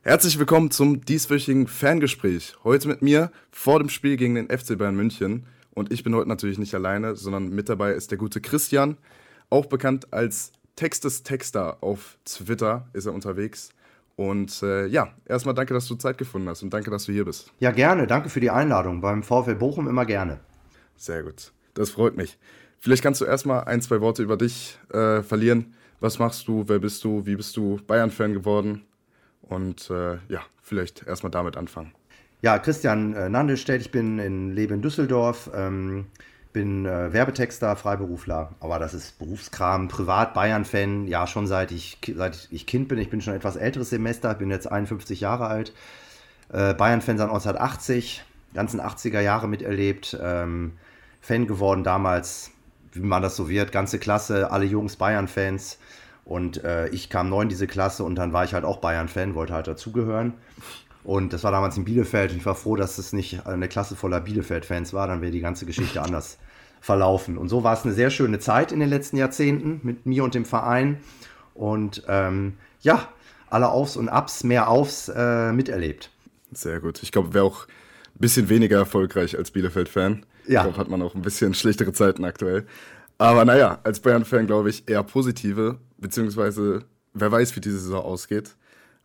[0.01, 2.55] Herzlich willkommen zum dieswöchigen Fangespräch.
[2.65, 5.45] Heute mit mir vor dem Spiel gegen den FC Bayern München.
[5.73, 8.97] Und ich bin heute natürlich nicht alleine, sondern mit dabei ist der gute Christian,
[9.49, 13.69] auch bekannt als Textes Texter auf Twitter ist er unterwegs.
[14.15, 17.25] Und äh, ja, erstmal danke, dass du Zeit gefunden hast und danke, dass du hier
[17.25, 17.51] bist.
[17.59, 18.07] Ja, gerne.
[18.07, 19.01] Danke für die Einladung.
[19.01, 20.39] Beim VfL Bochum immer gerne.
[20.95, 21.51] Sehr gut.
[21.73, 22.37] Das freut mich.
[22.79, 25.73] Vielleicht kannst du erstmal ein, zwei Worte über dich äh, verlieren.
[25.99, 26.65] Was machst du?
[26.67, 27.25] Wer bist du?
[27.25, 28.83] Wie bist du Bayern-Fan geworden?
[29.41, 31.93] Und äh, ja, vielleicht erstmal damit anfangen.
[32.43, 36.07] Ja, Christian äh, Nandelstedt, ich bin in, lebe in Düsseldorf, ähm,
[36.51, 42.49] bin äh, Werbetexter, Freiberufler, aber das ist Berufskram, privat Bayern-Fan, ja, schon seit ich, seit
[42.51, 42.99] ich Kind bin.
[42.99, 45.73] Ich bin schon etwas älteres Semester, bin jetzt 51 Jahre alt.
[46.49, 50.73] Äh, Bayern-Fan seit 1980, ganzen 80er Jahre miterlebt, ähm,
[51.21, 52.51] Fan geworden damals
[52.91, 55.79] wie man das so wird, ganze Klasse, alle Jungs Bayern-Fans.
[56.25, 59.35] Und äh, ich kam neu in diese Klasse und dann war ich halt auch Bayern-Fan,
[59.35, 60.33] wollte halt dazugehören.
[61.03, 63.95] Und das war damals in Bielefeld und ich war froh, dass es nicht eine Klasse
[63.95, 66.37] voller Bielefeld-Fans war, dann wäre die ganze Geschichte anders
[66.79, 67.37] verlaufen.
[67.37, 70.35] Und so war es eine sehr schöne Zeit in den letzten Jahrzehnten mit mir und
[70.35, 70.97] dem Verein.
[71.53, 73.07] Und ähm, ja,
[73.49, 76.09] alle Aufs und Abs, mehr Aufs äh, miterlebt.
[76.51, 77.01] Sehr gut.
[77.03, 80.25] Ich glaube, wäre auch ein bisschen weniger erfolgreich als Bielefeld-Fan.
[80.47, 80.61] Ja.
[80.61, 82.65] Ich glaube, hat man auch ein bisschen schlechtere Zeiten aktuell.
[83.17, 88.55] Aber naja, als Bayern-Fan glaube ich eher positive, beziehungsweise wer weiß, wie diese Saison ausgeht.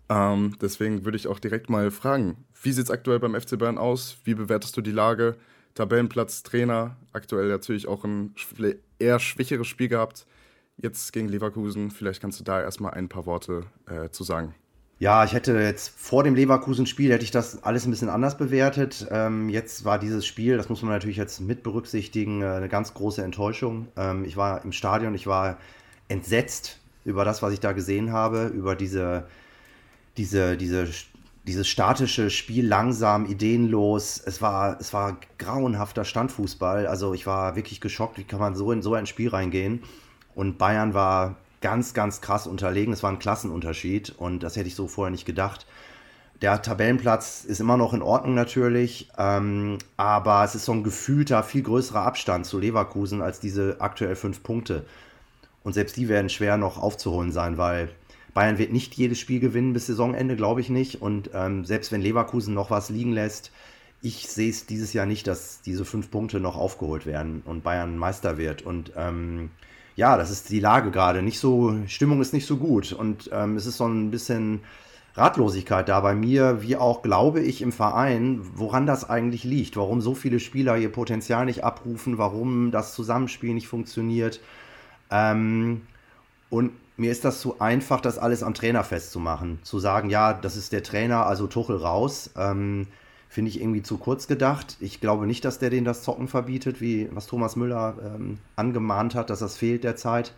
[0.09, 3.79] Ähm, deswegen würde ich auch direkt mal fragen, wie sieht es aktuell beim FC Bayern
[3.79, 4.17] aus?
[4.25, 5.37] Wie bewertest du die Lage?
[5.75, 8.35] Tabellenplatz, Trainer, aktuell natürlich auch ein
[8.99, 10.27] eher schwächeres Spiel gehabt.
[10.77, 11.91] Jetzt gegen Leverkusen.
[11.91, 14.55] Vielleicht kannst du da erstmal ein paar Worte äh, zu sagen.
[15.01, 19.07] Ja, ich hätte jetzt vor dem Leverkusen-Spiel hätte ich das alles ein bisschen anders bewertet.
[19.13, 22.95] Ähm, jetzt war dieses Spiel, das muss man natürlich jetzt mit berücksichtigen, äh, eine ganz
[22.95, 23.87] große Enttäuschung.
[23.97, 25.59] Ähm, ich war im Stadion, ich war
[26.09, 29.29] entsetzt über das, was ich da gesehen habe, über diese,
[30.19, 30.89] diese, diese,
[31.47, 34.21] dieses statische Spiel langsam, ideenlos.
[34.25, 36.87] Es war, es war grauenhafter Standfußball.
[36.87, 39.83] Also ich war wirklich geschockt, wie kann man so in so ein Spiel reingehen.
[40.35, 42.93] Und Bayern war ganz, ganz krass unterlegen.
[42.93, 45.67] Es war ein Klassenunterschied und das hätte ich so vorher nicht gedacht.
[46.41, 51.43] Der Tabellenplatz ist immer noch in Ordnung natürlich, ähm, aber es ist so ein gefühlter,
[51.43, 54.85] viel größerer Abstand zu Leverkusen als diese aktuell fünf Punkte.
[55.65, 57.91] Und selbst die werden schwer noch aufzuholen sein, weil
[58.39, 61.03] Bayern wird nicht jedes Spiel gewinnen bis Saisonende, glaube ich nicht.
[61.03, 63.51] Und ähm, selbst wenn Leverkusen noch was liegen lässt,
[64.01, 67.99] ich sehe es dieses Jahr nicht, dass diese fünf Punkte noch aufgeholt werden und Bayern
[67.99, 68.63] Meister wird.
[68.63, 69.51] Und ähm,
[69.97, 71.21] ja, das ist die Lage gerade.
[71.21, 72.93] Nicht so, Stimmung ist nicht so gut.
[72.93, 74.61] Und ähm, es ist so ein bisschen
[75.17, 79.77] Ratlosigkeit da bei mir, wie auch, glaube ich, im Verein, woran das eigentlich liegt.
[79.77, 84.39] Warum so viele Spieler ihr Potenzial nicht abrufen, warum das Zusammenspiel nicht funktioniert.
[85.11, 85.81] Ähm,
[86.51, 89.61] und mir ist das zu einfach, das alles am Trainer festzumachen.
[89.63, 92.31] Zu sagen, ja, das ist der Trainer, also Tuchel raus.
[92.37, 92.89] Ähm,
[93.29, 94.77] finde ich irgendwie zu kurz gedacht.
[94.81, 99.15] Ich glaube nicht, dass der denen das Zocken verbietet, wie was Thomas Müller ähm, angemahnt
[99.15, 100.35] hat, dass das fehlt derzeit.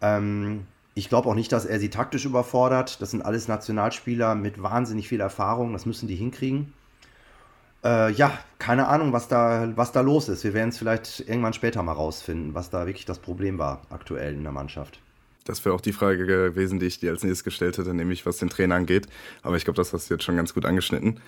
[0.00, 3.00] Ähm, ich glaube auch nicht, dass er sie taktisch überfordert.
[3.00, 5.72] Das sind alles Nationalspieler mit wahnsinnig viel Erfahrung.
[5.72, 6.72] Das müssen die hinkriegen.
[7.84, 10.42] Äh, ja, keine Ahnung, was da, was da los ist.
[10.42, 14.34] Wir werden es vielleicht irgendwann später mal rausfinden, was da wirklich das Problem war aktuell
[14.34, 15.00] in der Mannschaft.
[15.48, 18.38] Das wäre auch die Frage gewesen, die ich dir als nächstes gestellt hätte, nämlich was
[18.38, 19.06] den Trainer angeht.
[19.42, 21.20] Aber ich glaube, das hast du jetzt schon ganz gut angeschnitten.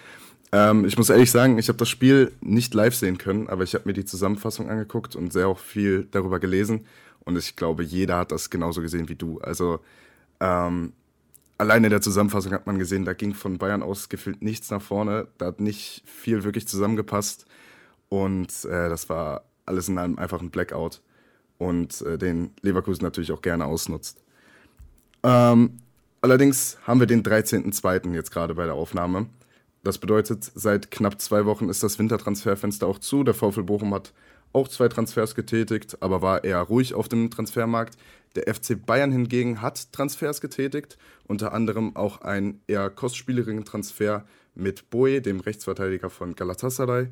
[0.52, 3.74] Ähm, ich muss ehrlich sagen, ich habe das Spiel nicht live sehen können, aber ich
[3.74, 6.86] habe mir die Zusammenfassung angeguckt und sehr auch viel darüber gelesen.
[7.20, 9.38] Und ich glaube, jeder hat das genauso gesehen wie du.
[9.40, 9.80] Also
[10.40, 10.92] ähm,
[11.58, 14.80] allein in der Zusammenfassung hat man gesehen, da ging von Bayern aus gefühlt nichts nach
[14.80, 15.28] vorne.
[15.36, 17.44] Da hat nicht viel wirklich zusammengepasst.
[18.08, 21.02] Und äh, das war alles in einem einfachen Blackout.
[21.58, 24.22] Und äh, den Leverkusen natürlich auch gerne ausnutzt.
[25.22, 25.78] Ähm,
[26.20, 28.14] allerdings haben wir den 13.02.
[28.14, 29.26] jetzt gerade bei der Aufnahme.
[29.82, 33.24] Das bedeutet, seit knapp zwei Wochen ist das Wintertransferfenster auch zu.
[33.24, 34.12] Der VfL Bochum hat
[34.52, 37.96] auch zwei Transfers getätigt, aber war eher ruhig auf dem Transfermarkt.
[38.34, 44.90] Der FC Bayern hingegen hat Transfers getätigt, unter anderem auch einen eher kostspielerigen Transfer mit
[44.90, 47.08] Boe, dem Rechtsverteidiger von Galatasaray.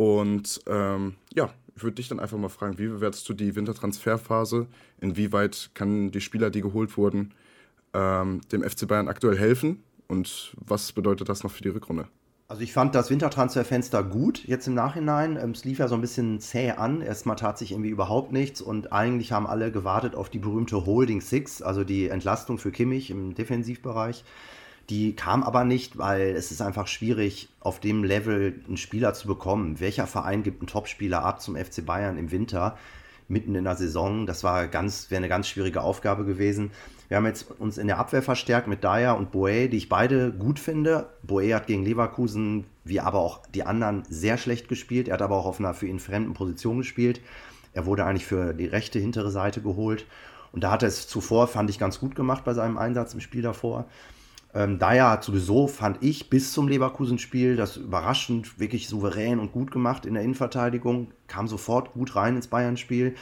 [0.00, 4.66] Und ähm, ja, ich würde dich dann einfach mal fragen, wie bewertest du die Wintertransferphase?
[4.98, 7.34] Inwieweit kann die Spieler, die geholt wurden,
[7.92, 9.82] ähm, dem FC Bayern aktuell helfen?
[10.08, 12.08] Und was bedeutet das noch für die Rückrunde?
[12.48, 15.36] Also ich fand das Wintertransferfenster gut jetzt im Nachhinein.
[15.36, 17.02] Ähm, es lief ja so ein bisschen zäh an.
[17.02, 21.20] Erstmal tat sich irgendwie überhaupt nichts und eigentlich haben alle gewartet auf die berühmte Holding
[21.20, 24.24] Six, also die Entlastung für Kimmich im Defensivbereich.
[24.90, 29.28] Die kam aber nicht, weil es ist einfach schwierig, auf dem Level einen Spieler zu
[29.28, 29.78] bekommen.
[29.78, 32.76] Welcher Verein gibt einen Topspieler ab zum FC Bayern im Winter,
[33.28, 34.26] mitten in der Saison?
[34.26, 36.72] Das war ganz, wäre eine ganz schwierige Aufgabe gewesen.
[37.06, 40.32] Wir haben jetzt uns in der Abwehr verstärkt mit Dyer und Boe, die ich beide
[40.32, 41.08] gut finde.
[41.22, 45.06] Boe hat gegen Leverkusen, wie aber auch die anderen, sehr schlecht gespielt.
[45.06, 47.20] Er hat aber auch auf einer für ihn fremden Position gespielt.
[47.74, 50.04] Er wurde eigentlich für die rechte hintere Seite geholt.
[50.50, 53.20] Und da hat er es zuvor, fand ich, ganz gut gemacht bei seinem Einsatz im
[53.20, 53.86] Spiel davor.
[54.52, 59.70] Ähm, Dyer hat sowieso, fand ich, bis zum Leverkusen-Spiel das überraschend, wirklich souverän und gut
[59.70, 63.14] gemacht in der Innenverteidigung, kam sofort gut rein ins Bayern-Spiel.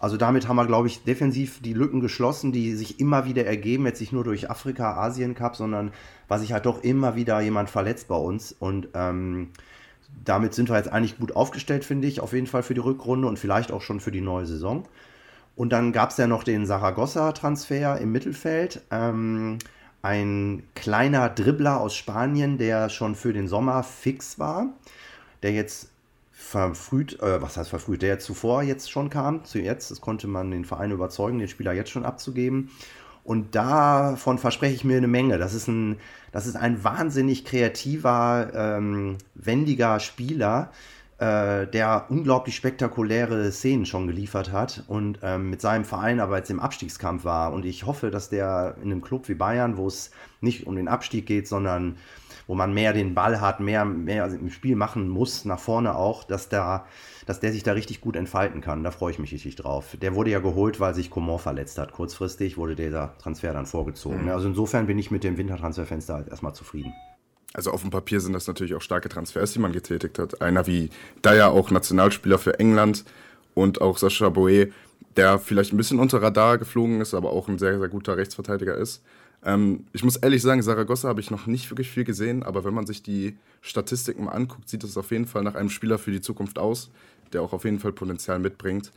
[0.00, 3.86] Also damit haben wir, glaube ich, defensiv die Lücken geschlossen, die sich immer wieder ergeben,
[3.86, 5.92] jetzt nicht nur durch Afrika, Asien Cup, sondern
[6.26, 8.50] was sich halt doch immer wieder jemand verletzt bei uns.
[8.50, 9.50] Und ähm,
[10.24, 13.28] damit sind wir jetzt eigentlich gut aufgestellt, finde ich, auf jeden Fall für die Rückrunde
[13.28, 14.88] und vielleicht auch schon für die neue Saison.
[15.54, 18.82] Und dann gab es ja noch den Saragossa-Transfer im Mittelfeld.
[18.90, 19.58] Ähm,
[20.02, 24.66] ein kleiner Dribbler aus Spanien, der schon für den Sommer fix war,
[25.42, 25.88] der jetzt
[26.32, 30.50] verfrüht, äh, was heißt verfrüht, der zuvor jetzt schon kam, zu jetzt, das konnte man
[30.50, 32.70] den Verein überzeugen, den Spieler jetzt schon abzugeben.
[33.24, 35.38] Und davon verspreche ich mir eine Menge.
[35.38, 35.98] Das ist ein,
[36.32, 40.72] das ist ein wahnsinnig kreativer, ähm, wendiger Spieler,
[41.22, 46.50] äh, der unglaublich spektakuläre Szenen schon geliefert hat und ähm, mit seinem Verein aber jetzt
[46.50, 47.52] im Abstiegskampf war.
[47.52, 50.88] Und ich hoffe, dass der in einem Club wie Bayern, wo es nicht um den
[50.88, 51.96] Abstieg geht, sondern
[52.48, 56.24] wo man mehr den Ball hat, mehr, mehr im Spiel machen muss, nach vorne auch,
[56.24, 56.86] dass, da,
[57.24, 58.82] dass der sich da richtig gut entfalten kann.
[58.82, 59.96] Da freue ich mich richtig drauf.
[60.02, 61.92] Der wurde ja geholt, weil sich Coman verletzt hat.
[61.92, 64.24] Kurzfristig wurde dieser Transfer dann vorgezogen.
[64.24, 64.30] Mhm.
[64.30, 66.92] Also insofern bin ich mit dem Wintertransferfenster halt erstmal zufrieden.
[67.54, 70.40] Also auf dem Papier sind das natürlich auch starke Transfers, die man getätigt hat.
[70.40, 70.90] Einer wie
[71.24, 73.04] Dyer, auch Nationalspieler für England
[73.54, 74.72] und auch Sascha Boe,
[75.16, 78.74] der vielleicht ein bisschen unter Radar geflogen ist, aber auch ein sehr, sehr guter Rechtsverteidiger
[78.76, 79.02] ist.
[79.44, 82.74] Ähm, ich muss ehrlich sagen, Saragossa habe ich noch nicht wirklich viel gesehen, aber wenn
[82.74, 86.12] man sich die Statistiken mal anguckt, sieht es auf jeden Fall nach einem Spieler für
[86.12, 86.90] die Zukunft aus,
[87.32, 88.92] der auch auf jeden Fall Potenzial mitbringt.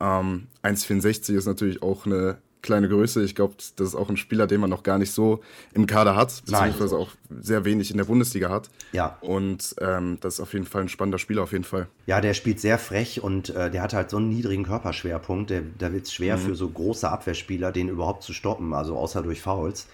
[0.00, 3.22] Ähm, 1,64 ist natürlich auch eine kleine Größe.
[3.24, 5.40] Ich glaube, das ist auch ein Spieler, den man noch gar nicht so
[5.74, 7.04] im Kader hat, beziehungsweise Nein.
[7.04, 8.70] auch sehr wenig in der Bundesliga hat.
[8.92, 9.18] Ja.
[9.20, 11.88] Und ähm, das ist auf jeden Fall ein spannender Spieler, auf jeden Fall.
[12.06, 15.50] Ja, der spielt sehr frech und äh, der hat halt so einen niedrigen Körperschwerpunkt.
[15.50, 16.42] Der, da wird es schwer mhm.
[16.42, 19.88] für so große Abwehrspieler, den überhaupt zu stoppen, also außer durch Fouls.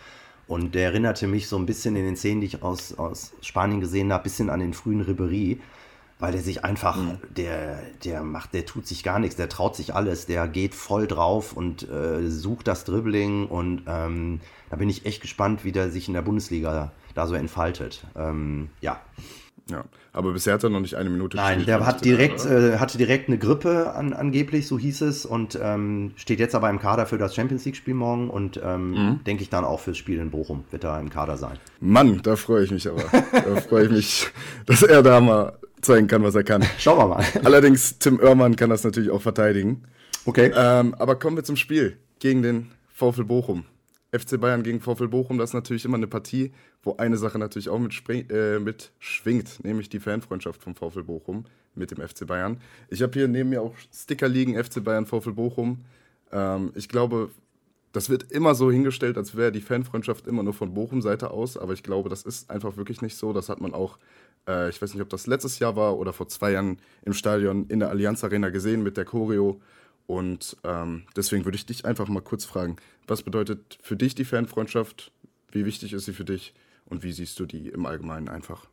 [0.46, 3.80] Und der erinnerte mich so ein bisschen in den Szenen, die ich aus, aus Spanien
[3.80, 5.60] gesehen habe, ein bisschen an den frühen Ribery
[6.18, 7.18] weil der sich einfach, mhm.
[7.36, 11.06] der, der macht, der tut sich gar nichts, der traut sich alles, der geht voll
[11.06, 15.90] drauf und äh, sucht das Dribbling und ähm, da bin ich echt gespannt, wie der
[15.90, 18.04] sich in der Bundesliga da so entfaltet.
[18.16, 19.00] Ähm, ja.
[19.70, 22.96] Ja, aber bisher hat er noch nicht eine Minute Nein, der hat direkt, äh, hatte
[22.96, 27.04] direkt eine Grippe an, angeblich, so hieß es, und ähm, steht jetzt aber im Kader
[27.04, 29.24] für das Champions League-Spiel morgen und ähm, mhm.
[29.24, 31.58] denke ich dann auch fürs Spiel in Bochum wird er im Kader sein.
[31.80, 33.02] Mann, da freue ich mich aber.
[33.30, 34.26] da freue ich mich,
[34.64, 36.64] dass er da mal zeigen kann, was er kann.
[36.78, 37.24] Schauen wir mal.
[37.44, 39.84] Allerdings, Tim Oermann kann das natürlich auch verteidigen.
[40.24, 40.52] Okay.
[40.54, 43.64] Ähm, aber kommen wir zum Spiel gegen den VfL Bochum.
[44.10, 47.68] FC Bayern gegen VfL Bochum, das ist natürlich immer eine Partie, wo eine Sache natürlich
[47.68, 48.92] auch mitschwingt, äh, mit
[49.62, 51.44] nämlich die Fanfreundschaft vom VfL Bochum
[51.74, 52.58] mit dem FC Bayern.
[52.88, 55.84] Ich habe hier neben mir auch Sticker liegen, FC Bayern, VfL Bochum.
[56.32, 57.30] Ähm, ich glaube,
[57.92, 61.72] das wird immer so hingestellt, als wäre die Fanfreundschaft immer nur von Bochum-Seite aus, aber
[61.72, 63.32] ich glaube, das ist einfach wirklich nicht so.
[63.32, 63.98] Das hat man auch
[64.48, 67.66] äh, ich weiß nicht, ob das letztes Jahr war oder vor zwei Jahren im Stadion
[67.68, 69.60] in der Allianz Arena gesehen mit der Choreo.
[70.06, 72.76] Und ähm, deswegen würde ich dich einfach mal kurz fragen,
[73.06, 75.12] was bedeutet für dich die Fanfreundschaft?
[75.52, 76.54] Wie wichtig ist sie für dich?
[76.86, 78.66] Und wie siehst du die im Allgemeinen einfach?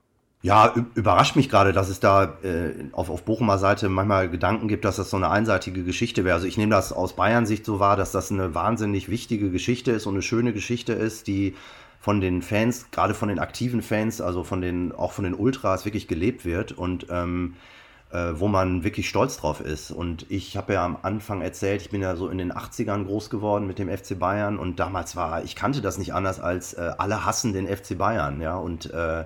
[0.45, 4.85] Ja, überrascht mich gerade, dass es da äh, auf, auf Bochumer Seite manchmal Gedanken gibt,
[4.85, 6.35] dass das so eine einseitige Geschichte wäre.
[6.35, 9.91] Also ich nehme das aus Bayern Sicht so wahr, dass das eine wahnsinnig wichtige Geschichte
[9.91, 11.55] ist und eine schöne Geschichte ist, die
[11.99, 15.83] von den Fans, gerade von den aktiven Fans, also von den, auch von den Ultras
[15.83, 16.73] wirklich gelebt wird.
[16.73, 17.55] Und ähm,
[18.11, 19.89] äh, wo man wirklich stolz drauf ist.
[19.89, 23.31] Und ich habe ja am Anfang erzählt, ich bin ja so in den 80ern groß
[23.31, 26.91] geworden mit dem FC Bayern und damals war, ich kannte das nicht anders als äh,
[26.99, 29.25] alle hassen den FC Bayern, ja, und äh,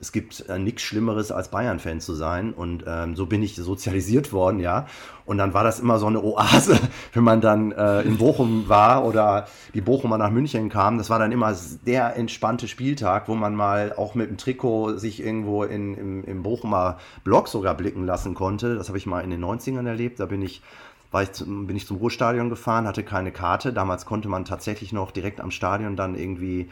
[0.00, 2.52] es gibt äh, nichts Schlimmeres als Bayern-Fan zu sein.
[2.52, 4.86] Und ähm, so bin ich sozialisiert worden, ja.
[5.24, 6.78] Und dann war das immer so eine Oase,
[7.12, 10.98] wenn man dann äh, in Bochum war oder die Bochumer nach München kamen.
[10.98, 11.54] Das war dann immer
[11.86, 16.42] der entspannte Spieltag, wo man mal auch mit dem Trikot sich irgendwo in, im, im
[16.42, 18.76] Bochumer Block sogar blicken lassen konnte.
[18.76, 20.20] Das habe ich mal in den 90ern erlebt.
[20.20, 20.62] Da bin ich
[21.10, 23.72] war ich zum, bin ich zum Ruhrstadion gefahren, hatte keine Karte.
[23.72, 26.68] Damals konnte man tatsächlich noch direkt am Stadion dann irgendwie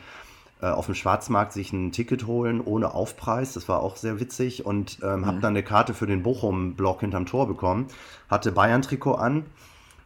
[0.60, 3.52] auf dem Schwarzmarkt sich ein Ticket holen ohne Aufpreis.
[3.52, 5.26] Das war auch sehr witzig und ähm, mhm.
[5.26, 7.88] habe dann eine Karte für den Bochum-Block hinterm Tor bekommen.
[8.28, 9.44] Hatte Bayern-Trikot an,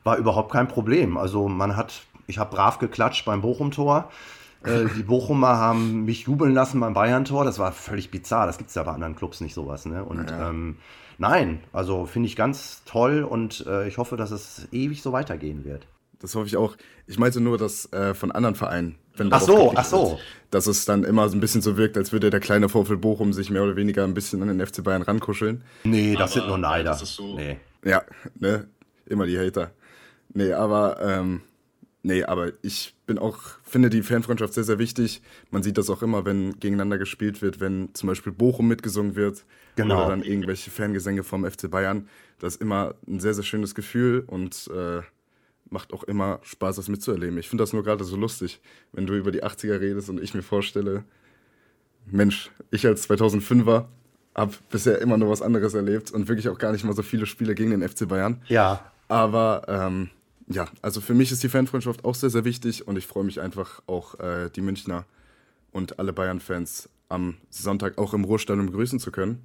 [0.03, 1.17] war überhaupt kein Problem.
[1.17, 4.11] Also man hat, ich habe brav geklatscht beim Bochum-Tor.
[4.65, 7.45] Äh, die Bochumer haben mich jubeln lassen beim Bayern-Tor.
[7.45, 8.47] Das war völlig bizarr.
[8.47, 9.87] Das gibt es ja bei anderen Clubs nicht sowas.
[9.87, 10.05] Ne?
[10.05, 10.51] Und ja.
[10.51, 10.79] ähm,
[11.19, 15.65] nein, also finde ich ganz toll und äh, ich hoffe, dass es ewig so weitergehen
[15.65, 15.87] wird.
[16.21, 16.77] Das hoffe ich auch.
[17.07, 20.11] Ich meinte nur, dass äh, von anderen Vereinen, wenn ach so, ach so.
[20.11, 22.99] Wird, dass es dann immer so ein bisschen so wirkt, als würde der kleine VfL
[22.99, 25.65] Bochum sich mehr oder weniger ein bisschen an den FC Bayern rankuscheln.
[25.85, 26.91] Nee, das aber, sind nur Neider.
[26.91, 27.37] Das ist so.
[27.37, 27.59] Nee.
[27.85, 28.03] Ja,
[28.39, 28.69] ne,
[29.07, 29.73] immer die Hater.
[30.33, 31.41] Nee, aber ähm,
[32.03, 35.23] nee, aber ich bin auch, finde die Fanfreundschaft sehr, sehr wichtig.
[35.51, 39.45] Man sieht das auch immer, wenn gegeneinander gespielt wird, wenn zum Beispiel Bochum mitgesungen wird
[39.77, 39.97] genau.
[39.97, 42.09] oder dann irgendwelche Fangesänge vom FC Bayern.
[42.39, 45.03] Das ist immer ein sehr, sehr schönes Gefühl und äh,
[45.71, 47.39] macht auch immer Spaß, das mitzuerleben.
[47.39, 48.61] Ich finde das nur gerade so lustig,
[48.93, 51.05] wenn du über die 80er redest und ich mir vorstelle,
[52.07, 53.87] Mensch, ich als 2005er
[54.35, 57.27] habe bisher immer nur was anderes erlebt und wirklich auch gar nicht mal so viele
[57.27, 58.41] Spiele gegen den FC Bayern.
[58.49, 58.93] Ja.
[59.09, 60.11] Aber ähm,
[60.49, 63.41] ja, also für mich ist die Fanfreundschaft auch sehr, sehr wichtig und ich freue mich
[63.41, 65.05] einfach auch äh, die Münchner
[65.73, 69.45] und alle Bayern-Fans am Sonntag auch im Ruhestadion begrüßen zu können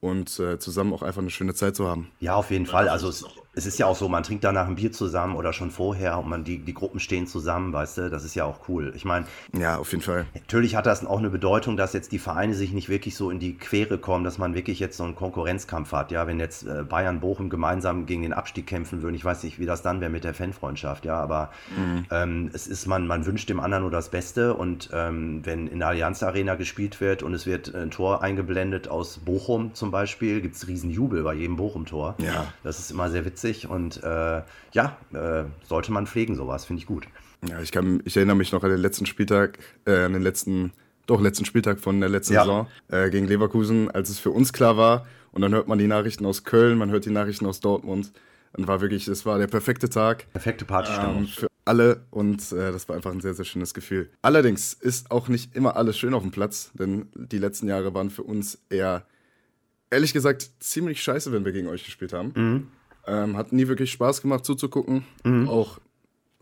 [0.00, 2.10] und äh, zusammen auch einfach eine schöne Zeit zu haben.
[2.20, 2.88] Ja, auf jeden Fall.
[2.88, 3.24] Also es,
[3.54, 6.28] es, ist ja auch so, man trinkt danach ein Bier zusammen oder schon vorher und
[6.28, 8.92] man die, die Gruppen stehen zusammen, weißt du, das ist ja auch cool.
[8.96, 10.24] Ich meine, ja, auf jeden Fall.
[10.34, 13.38] Natürlich hat das auch eine Bedeutung, dass jetzt die Vereine sich nicht wirklich so in
[13.38, 16.10] die Quere kommen, dass man wirklich jetzt so einen Konkurrenzkampf hat.
[16.12, 19.58] Ja, wenn jetzt äh, Bayern, Bochum gemeinsam gegen den Abstieg kämpfen würden, ich weiß nicht,
[19.58, 22.06] wie das dann wäre mit der Fanfreundschaft, ja, aber mhm.
[22.10, 25.80] ähm, es ist man, man wünscht dem anderen nur das Beste und ähm, wenn in
[25.80, 30.40] der Allianz Arena gespielt wird und es wird ein Tor eingeblendet aus Bochum zum Beispiel,
[30.40, 32.14] gibt es riesen Jubel bei jedem Bochum-Tor.
[32.18, 32.46] Ja.
[32.62, 36.86] Das ist immer sehr witzig und äh, ja, äh, sollte man pflegen, sowas, finde ich
[36.86, 37.06] gut.
[37.48, 40.72] Ja, ich, kann, ich erinnere mich noch an den letzten Spieltag, äh, an den letzten,
[41.06, 42.42] doch letzten Spieltag von der letzten ja.
[42.42, 45.06] Saison äh, gegen Leverkusen, als es für uns klar war.
[45.32, 48.12] Und dann hört man die Nachrichten aus Köln, man hört die Nachrichten aus Dortmund.
[48.54, 50.30] Und war wirklich, es war der perfekte Tag.
[50.32, 51.20] Perfekte Partystimmung.
[51.20, 54.10] Ähm, für alle und äh, das war einfach ein sehr, sehr schönes Gefühl.
[54.20, 58.10] Allerdings ist auch nicht immer alles schön auf dem Platz, denn die letzten Jahre waren
[58.10, 59.06] für uns eher
[59.90, 62.32] ehrlich gesagt ziemlich scheiße, wenn wir gegen euch gespielt haben.
[62.34, 62.68] Mhm.
[63.06, 65.04] Ähm, hat nie wirklich Spaß gemacht zuzugucken.
[65.24, 65.48] Mhm.
[65.48, 65.78] Auch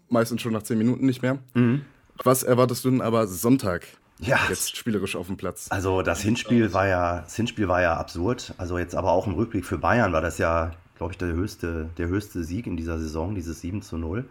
[0.09, 1.39] meistens schon nach zehn Minuten nicht mehr.
[1.55, 1.83] Mhm.
[2.23, 3.87] Was erwartest du denn aber Sonntag?
[4.19, 4.39] Ja.
[4.51, 5.69] Jetzt spielerisch auf dem Platz.
[5.71, 8.53] Also das Hinspiel war ja, das Hinspiel war ja absurd.
[8.59, 11.89] Also jetzt aber auch im Rückblick für Bayern war das ja, glaube ich, der höchste,
[11.97, 14.27] der höchste Sieg in dieser Saison, dieses 7 zu 0.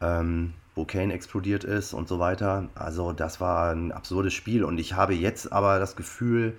[0.00, 2.68] Ähm, wo Kane explodiert ist und so weiter.
[2.74, 6.58] Also das war ein absurdes Spiel und ich habe jetzt aber das Gefühl,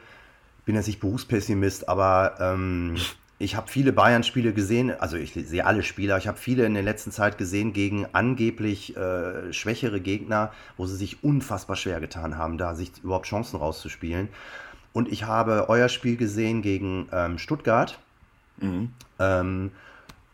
[0.66, 2.98] bin jetzt nicht Berufspessimist, aber ähm,
[3.42, 6.84] ich habe viele Bayern-Spiele gesehen, also ich sehe alle Spieler, ich habe viele in der
[6.84, 12.58] letzten Zeit gesehen gegen angeblich äh, schwächere Gegner, wo sie sich unfassbar schwer getan haben,
[12.58, 14.30] da sich überhaupt Chancen rauszuspielen.
[14.94, 17.98] Und ich habe euer Spiel gesehen gegen ähm, Stuttgart.
[18.58, 18.92] Mhm.
[19.20, 19.72] Ähm,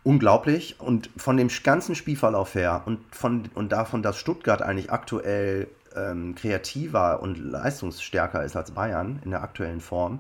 [0.03, 0.79] unglaublich.
[0.79, 6.35] Und von dem ganzen Spielverlauf her und, von, und davon, dass Stuttgart eigentlich aktuell ähm,
[6.35, 10.19] kreativer und leistungsstärker ist als Bayern in der aktuellen Form,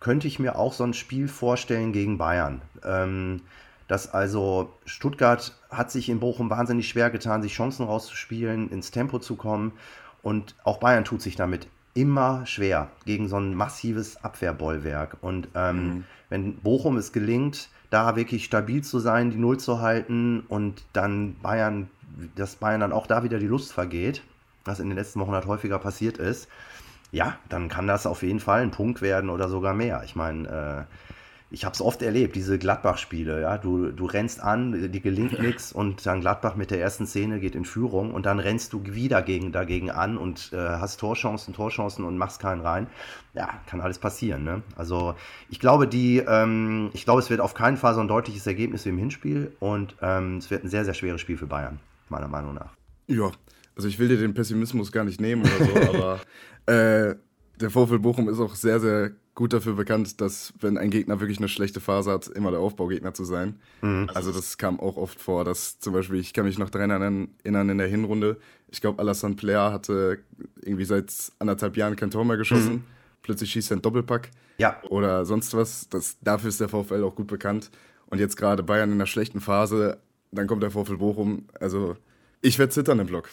[0.00, 2.62] könnte ich mir auch so ein Spiel vorstellen gegen Bayern.
[2.84, 3.42] Ähm,
[3.88, 9.18] dass also Stuttgart hat sich in Bochum wahnsinnig schwer getan, sich Chancen rauszuspielen, ins Tempo
[9.18, 9.72] zu kommen.
[10.22, 15.16] Und auch Bayern tut sich damit immer schwer gegen so ein massives Abwehrbollwerk.
[15.22, 16.04] Und ähm, mhm.
[16.28, 21.36] wenn Bochum es gelingt, da wirklich stabil zu sein, die Null zu halten und dann
[21.40, 21.88] Bayern,
[22.36, 24.22] dass Bayern dann auch da wieder die Lust vergeht,
[24.64, 26.48] was in den letzten Wochen halt häufiger passiert ist,
[27.10, 30.02] ja, dann kann das auf jeden Fall ein Punkt werden oder sogar mehr.
[30.04, 30.94] Ich meine, äh,
[31.50, 33.40] ich habe es oft erlebt, diese Gladbach-Spiele.
[33.40, 33.56] Ja?
[33.56, 37.54] Du, du rennst an, die gelingt nichts und dann Gladbach mit der ersten Szene geht
[37.54, 42.04] in Führung und dann rennst du wieder gegen, dagegen an und äh, hast Torchancen, Torchancen
[42.04, 42.86] und machst keinen rein.
[43.32, 44.44] Ja, kann alles passieren.
[44.44, 44.62] Ne?
[44.76, 45.14] Also
[45.48, 48.84] ich glaube, die, ähm, ich glaube, es wird auf keinen Fall so ein deutliches Ergebnis
[48.84, 51.80] wie im Hinspiel und ähm, es wird ein sehr, sehr schweres Spiel für Bayern,
[52.10, 52.72] meiner Meinung nach.
[53.06, 53.30] Ja,
[53.78, 56.20] also ich will dir den Pessimismus gar nicht nehmen oder so, aber
[56.66, 57.14] äh,
[57.60, 61.38] Der VfL Bochum ist auch sehr, sehr gut dafür bekannt, dass, wenn ein Gegner wirklich
[61.38, 63.60] eine schlechte Phase hat, immer der Aufbaugegner zu sein.
[63.82, 64.10] Mhm.
[64.12, 67.68] Also, das kam auch oft vor, dass zum Beispiel, ich kann mich noch daran erinnern,
[67.68, 70.18] in der Hinrunde, ich glaube, Alassane Player hatte
[70.60, 72.72] irgendwie seit anderthalb Jahren kein Tor mehr geschossen.
[72.72, 72.84] Mhm.
[73.22, 74.30] Plötzlich schießt er einen Doppelpack.
[74.58, 74.82] Ja.
[74.88, 75.88] Oder sonst was.
[75.88, 77.70] Das, dafür ist der VfL auch gut bekannt.
[78.06, 79.98] Und jetzt gerade Bayern in einer schlechten Phase,
[80.32, 81.46] dann kommt der VfL Bochum.
[81.60, 81.96] Also,
[82.40, 83.30] ich werde zittern im Block.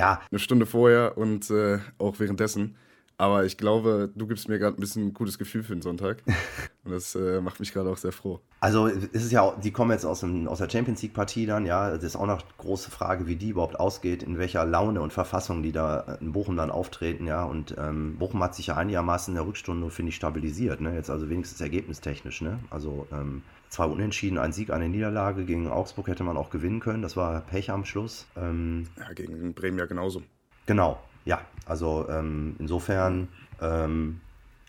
[0.00, 0.20] Ja.
[0.30, 2.76] Eine Stunde vorher und äh, auch währenddessen.
[3.16, 6.22] Aber ich glaube, du gibst mir gerade ein bisschen ein gutes Gefühl für den Sonntag.
[6.84, 8.40] Und das äh, macht mich gerade auch sehr froh.
[8.60, 11.90] Also es ist ja, die kommen jetzt aus, dem, aus der Champions League-Partie dann, ja.
[11.90, 15.62] Es ist auch noch große Frage, wie die überhaupt ausgeht, in welcher Laune und Verfassung
[15.62, 17.44] die da in Bochum dann auftreten, ja.
[17.44, 20.94] Und ähm, Bochum hat sich ja einigermaßen in der Rückstunde, finde ich, stabilisiert, ne?
[20.94, 22.58] Jetzt also wenigstens ergebnistechnisch, ne?
[22.70, 23.42] Also ähm,
[23.74, 25.44] zwei Unentschieden, ein Sieg, eine Niederlage.
[25.44, 27.02] Gegen Augsburg hätte man auch gewinnen können.
[27.02, 28.26] Das war Pech am Schluss.
[28.36, 30.22] Ähm, ja, gegen Bremen ja genauso.
[30.66, 31.40] Genau, ja.
[31.66, 33.28] Also ähm, insofern
[33.60, 34.20] ähm,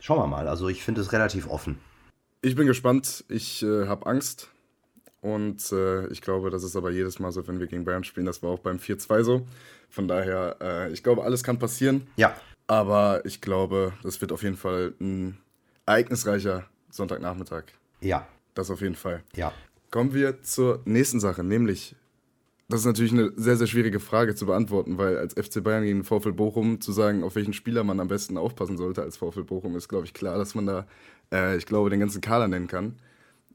[0.01, 0.47] schauen wir mal.
[0.47, 1.77] Also ich finde es relativ offen.
[2.41, 3.23] Ich bin gespannt.
[3.29, 4.49] Ich äh, habe Angst.
[5.21, 8.25] Und äh, ich glaube, das ist aber jedes Mal so, wenn wir gegen Bayern spielen.
[8.25, 9.47] Das war auch beim 4-2 so.
[9.89, 12.07] Von daher, äh, ich glaube, alles kann passieren.
[12.15, 12.35] Ja.
[12.67, 15.37] Aber ich glaube, das wird auf jeden Fall ein
[15.85, 17.65] ereignisreicher Sonntagnachmittag.
[18.01, 19.23] Ja, das auf jeden Fall.
[19.35, 19.53] Ja.
[19.91, 21.95] Kommen wir zur nächsten Sache, nämlich,
[22.67, 25.99] das ist natürlich eine sehr, sehr schwierige Frage zu beantworten, weil als FC Bayern gegen
[25.99, 29.43] den VfL Bochum zu sagen, auf welchen Spieler man am besten aufpassen sollte als VfL
[29.43, 30.87] Bochum, ist, glaube ich, klar, dass man da,
[31.31, 32.95] äh, ich glaube, den ganzen Kader nennen kann.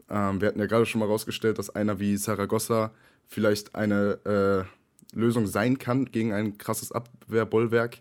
[0.09, 2.92] Ähm, wir hatten ja gerade schon mal rausgestellt, dass einer wie Saragossa
[3.26, 4.66] vielleicht eine
[5.14, 7.98] äh, Lösung sein kann gegen ein krasses Abwehrbollwerk.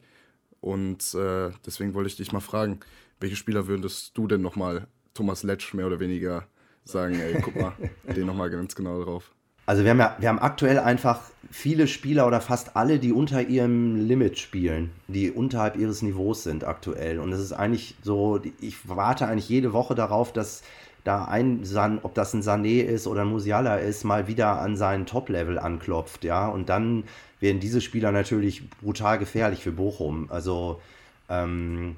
[0.61, 2.79] Und äh, deswegen wollte ich dich mal fragen,
[3.19, 6.47] welche Spieler würdest du denn nochmal Thomas Letsch mehr oder weniger
[6.83, 7.73] sagen, ey, guck mal,
[8.15, 9.31] den nochmal ganz genau drauf.
[9.65, 11.19] Also wir haben ja, wir haben aktuell einfach
[11.51, 16.63] viele Spieler oder fast alle, die unter ihrem Limit spielen, die unterhalb ihres Niveaus sind
[16.63, 17.19] aktuell.
[17.19, 20.63] Und es ist eigentlich so, ich warte eigentlich jede Woche darauf, dass
[21.03, 24.75] da ein San, ob das ein Sané ist oder ein Musiala ist, mal wieder an
[24.75, 26.47] seinen Top-Level anklopft, ja.
[26.47, 27.03] Und dann
[27.39, 30.31] werden diese Spieler natürlich brutal gefährlich für Bochum.
[30.31, 30.81] Also
[31.29, 31.95] ähm,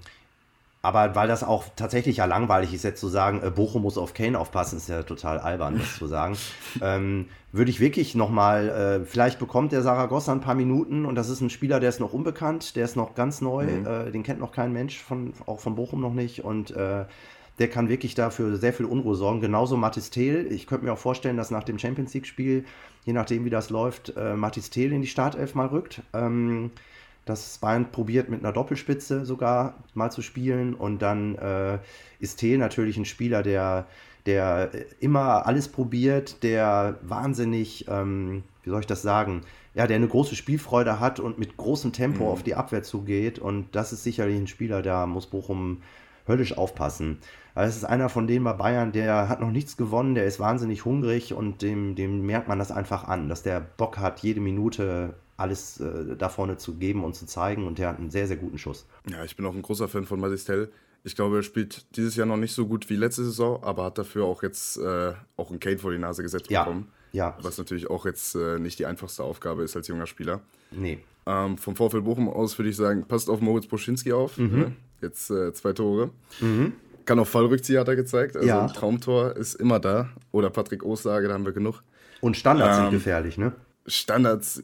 [0.81, 4.13] aber weil das auch tatsächlich ja langweilig ist, jetzt zu sagen, äh, Bochum muss auf
[4.13, 6.37] Kane aufpassen, ist ja total albern, das zu sagen.
[6.81, 11.27] Ähm, würde ich wirklich nochmal, äh, vielleicht bekommt der Saragossa ein paar Minuten und das
[11.29, 13.85] ist ein Spieler, der ist noch unbekannt, der ist noch ganz neu, mhm.
[13.85, 17.05] äh, den kennt noch kein Mensch, von, auch von Bochum noch nicht und äh,
[17.59, 19.41] der kann wirklich dafür sehr viel Unruhe sorgen.
[19.41, 20.47] Genauso Mathis Thiel.
[20.49, 22.65] Ich könnte mir auch vorstellen, dass nach dem Champions League-Spiel,
[23.05, 26.01] je nachdem wie das läuft, äh, Mathis Thiel in die Startelf mal rückt.
[26.13, 26.71] Ähm,
[27.31, 31.79] dass Bayern probiert mit einer Doppelspitze sogar mal zu spielen und dann äh,
[32.19, 33.87] ist Thiel natürlich ein Spieler, der,
[34.25, 39.41] der immer alles probiert, der wahnsinnig, ähm, wie soll ich das sagen,
[39.73, 42.29] ja, der eine große Spielfreude hat und mit großem Tempo mhm.
[42.29, 45.81] auf die Abwehr zugeht und das ist sicherlich ein Spieler, da muss Bochum
[46.27, 47.19] höllisch aufpassen.
[47.55, 50.39] Also es ist einer von denen bei Bayern, der hat noch nichts gewonnen, der ist
[50.39, 54.39] wahnsinnig hungrig und dem, dem merkt man das einfach an, dass der Bock hat, jede
[54.39, 57.65] Minute alles äh, da vorne zu geben und zu zeigen.
[57.67, 58.85] Und der hat einen sehr, sehr guten Schuss.
[59.09, 60.71] Ja, ich bin auch ein großer Fan von Matistel.
[61.03, 63.97] Ich glaube, er spielt dieses Jahr noch nicht so gut wie letzte Saison, aber hat
[63.97, 66.91] dafür auch jetzt äh, auch einen Kane vor die Nase gesetzt ja, bekommen.
[67.11, 67.37] Ja.
[67.41, 70.41] Was natürlich auch jetzt äh, nicht die einfachste Aufgabe ist als junger Spieler.
[70.69, 70.99] Nee.
[71.25, 74.37] Ähm, vom VfL Bochum aus würde ich sagen, passt auf Moritz Boschinski auf.
[74.37, 74.59] Mhm.
[74.59, 74.71] Ne?
[75.01, 76.11] Jetzt äh, zwei Tore.
[76.39, 76.73] Mhm.
[77.05, 78.35] Kann auch Fallrückzieher, hat er gezeigt.
[78.35, 78.61] Also ja.
[78.61, 80.09] ein Traumtor ist immer da.
[80.31, 81.83] Oder Patrick Ossage, da haben wir genug.
[82.21, 83.53] Und Standards ähm, sind gefährlich, ne?
[83.87, 84.63] Standards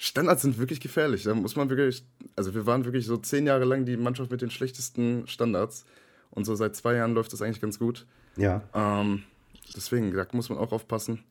[0.00, 1.24] Standards sind wirklich gefährlich.
[1.24, 2.04] Da muss man wirklich,
[2.36, 5.84] also wir waren wirklich so zehn Jahre lang die Mannschaft mit den schlechtesten Standards.
[6.30, 8.06] Und so seit zwei Jahren läuft das eigentlich ganz gut.
[8.36, 8.62] Ja.
[8.74, 9.24] Ähm,
[9.76, 11.24] deswegen, da muss man auch aufpassen.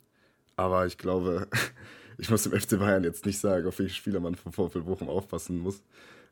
[0.56, 1.48] Aber ich glaube,
[2.18, 5.08] ich muss dem FC Bayern jetzt nicht sagen, auf welche Spieler man vom VfL Bochum
[5.08, 5.82] aufpassen muss.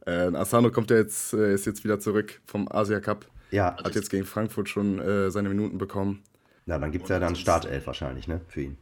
[0.04, 3.26] Äh, Asano kommt ja jetzt, äh, ist jetzt wieder zurück vom Asia Cup.
[3.50, 3.76] Ja.
[3.82, 6.22] Hat jetzt gegen Frankfurt schon äh, seine Minuten bekommen.
[6.66, 8.76] Na, dann gibt es ja dann Startelf wahrscheinlich, ne, für ihn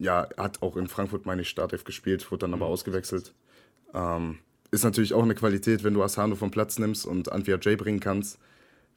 [0.00, 2.72] ja, hat auch in Frankfurt, meine ich, Startelf gespielt, wurde dann aber mhm.
[2.72, 3.34] ausgewechselt.
[3.94, 4.38] Ähm,
[4.70, 8.00] ist natürlich auch eine Qualität, wenn du Asano vom Platz nimmst und Antwia J bringen
[8.00, 8.38] kannst.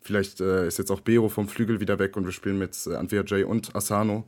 [0.02, 2.96] Vielleicht äh, ist jetzt auch Bero vom Flügel wieder weg und wir spielen mit äh,
[2.96, 4.24] Antwia J und Asano.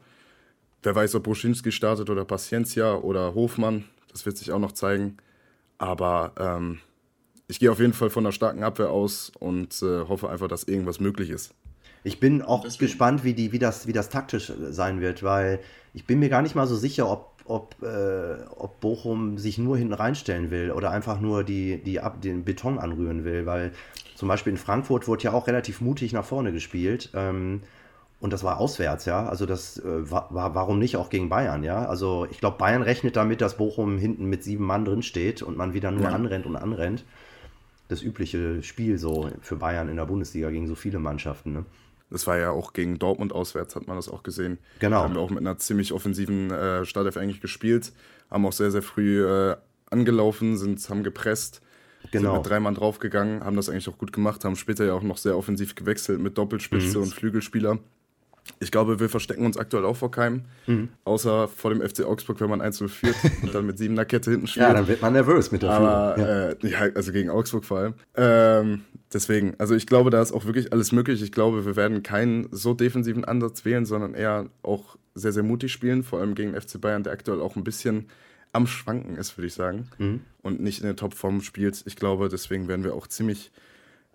[0.84, 3.86] Wer weiß, ob Bruschinski startet oder Paciencia oder Hofmann.
[4.11, 5.17] Das wird sich auch noch zeigen.
[5.78, 6.80] Aber ähm,
[7.47, 10.65] ich gehe auf jeden Fall von einer starken Abwehr aus und äh, hoffe einfach, dass
[10.65, 11.53] irgendwas möglich ist.
[12.05, 12.85] Ich bin auch Deswegen.
[12.85, 15.59] gespannt, wie, die, wie, das, wie das taktisch sein wird, weil
[15.95, 19.75] ich bin mir gar nicht mal so sicher, ob, ob, äh, ob Bochum sich nur
[19.75, 23.71] hinten reinstellen will oder einfach nur die, die, den Beton anrühren will, weil
[24.13, 27.09] zum Beispiel in Frankfurt wurde ja auch relativ mutig nach vorne gespielt.
[27.15, 27.61] Ähm,
[28.19, 29.27] und das war auswärts, ja.
[29.27, 31.87] Also das äh, war, warum nicht auch gegen Bayern, ja.
[31.87, 35.57] Also ich glaube, Bayern rechnet damit, dass Bochum hinten mit sieben Mann drin steht und
[35.57, 36.09] man wieder nur ja.
[36.09, 37.03] anrennt und anrennt.
[37.87, 41.53] das übliche Spiel so für Bayern in der Bundesliga gegen so viele Mannschaften.
[41.53, 41.65] Ne?
[42.09, 44.59] Das war ja auch gegen Dortmund auswärts, hat man das auch gesehen.
[44.79, 44.97] Genau.
[44.97, 47.91] Da haben wir auch mit einer ziemlich offensiven äh, Startelf eigentlich gespielt,
[48.29, 49.55] haben auch sehr, sehr früh äh,
[49.89, 51.61] angelaufen, sind, haben gepresst,
[52.11, 52.31] genau.
[52.31, 55.03] sind mit drei Mann draufgegangen, haben das eigentlich auch gut gemacht, haben später ja auch
[55.03, 57.03] noch sehr offensiv gewechselt mit Doppelspitze mhm.
[57.05, 57.79] und Flügelspieler.
[58.59, 60.43] Ich glaube, wir verstecken uns aktuell auch vor keinem.
[60.67, 60.89] Mhm.
[61.03, 64.47] Außer vor dem FC Augsburg, wenn man 1-0 führt und dann mit siebener Kette hinten
[64.47, 64.67] spielt.
[64.67, 66.49] Ja, dann wird man nervös mit der Aber, ja.
[66.49, 66.79] Äh, ja.
[66.95, 67.93] also gegen Augsburg vor allem.
[68.15, 68.83] Ähm,
[69.13, 71.21] deswegen, also ich glaube, da ist auch wirklich alles möglich.
[71.21, 75.71] Ich glaube, wir werden keinen so defensiven Ansatz wählen, sondern eher auch sehr, sehr mutig
[75.71, 76.03] spielen.
[76.03, 78.07] Vor allem gegen FC Bayern, der aktuell auch ein bisschen
[78.51, 79.89] am Schwanken ist, würde ich sagen.
[79.97, 80.21] Mhm.
[80.41, 81.83] Und nicht in der Topform spielt.
[81.85, 83.51] Ich glaube, deswegen werden wir auch ziemlich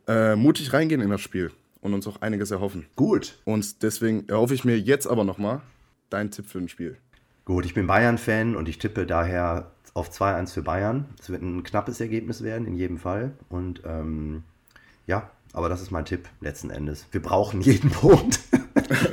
[0.06, 2.86] äh, mutig reingehen in das Spiel und uns auch einiges erhoffen.
[2.96, 3.38] Gut.
[3.44, 5.60] Und deswegen erhoffe ich mir jetzt aber nochmal
[6.08, 6.96] deinen Tipp für ein Spiel.
[7.44, 11.06] Gut, ich bin Bayern-Fan und ich tippe daher auf 2-1 für Bayern.
[11.20, 13.32] Es wird ein knappes Ergebnis werden, in jedem Fall.
[13.48, 14.44] Und ähm,
[15.10, 17.04] ja, aber das ist mein Tipp letzten Endes.
[17.10, 18.38] Wir brauchen jeden Punkt.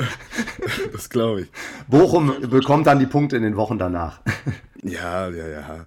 [0.92, 1.48] das glaube ich.
[1.88, 4.22] Bochum bekommt dann die Punkte in den Wochen danach.
[4.84, 5.86] ja, ja, ja.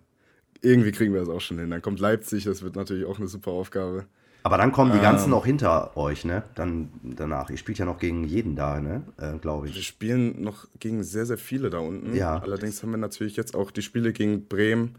[0.63, 1.71] Irgendwie kriegen wir das auch schon hin.
[1.71, 4.07] Dann kommt Leipzig, das wird natürlich auch eine super Aufgabe.
[4.43, 6.43] Aber dann kommen die ähm, ganzen noch hinter euch, ne?
[6.57, 7.49] Dann danach.
[7.51, 9.03] Ihr spielt ja noch gegen jeden da, ne?
[9.17, 9.77] Äh, Glaube ich.
[9.77, 12.17] Wir spielen noch gegen sehr, sehr viele da unten.
[12.17, 12.39] Ja.
[12.39, 14.97] Allerdings haben wir natürlich jetzt auch die Spiele gegen Bremen,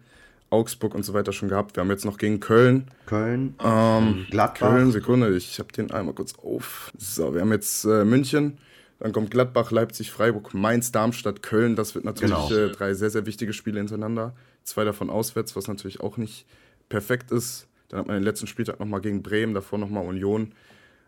[0.51, 1.75] Augsburg und so weiter schon gehabt.
[1.75, 2.87] Wir haben jetzt noch gegen Köln.
[3.07, 3.55] Köln.
[3.63, 4.69] Ähm, Gladbach.
[4.69, 6.91] Köln, Sekunde, ich habe den einmal kurz auf.
[6.97, 8.57] So, wir haben jetzt äh, München.
[8.99, 11.75] Dann kommt Gladbach, Leipzig, Freiburg, Mainz, Darmstadt, Köln.
[11.75, 12.53] Das wird natürlich genau.
[12.53, 14.35] äh, drei sehr, sehr wichtige Spiele hintereinander.
[14.63, 16.45] Zwei davon auswärts, was natürlich auch nicht
[16.87, 17.67] perfekt ist.
[17.89, 20.53] Dann hat man den letzten Spieltag nochmal gegen Bremen, davor nochmal Union.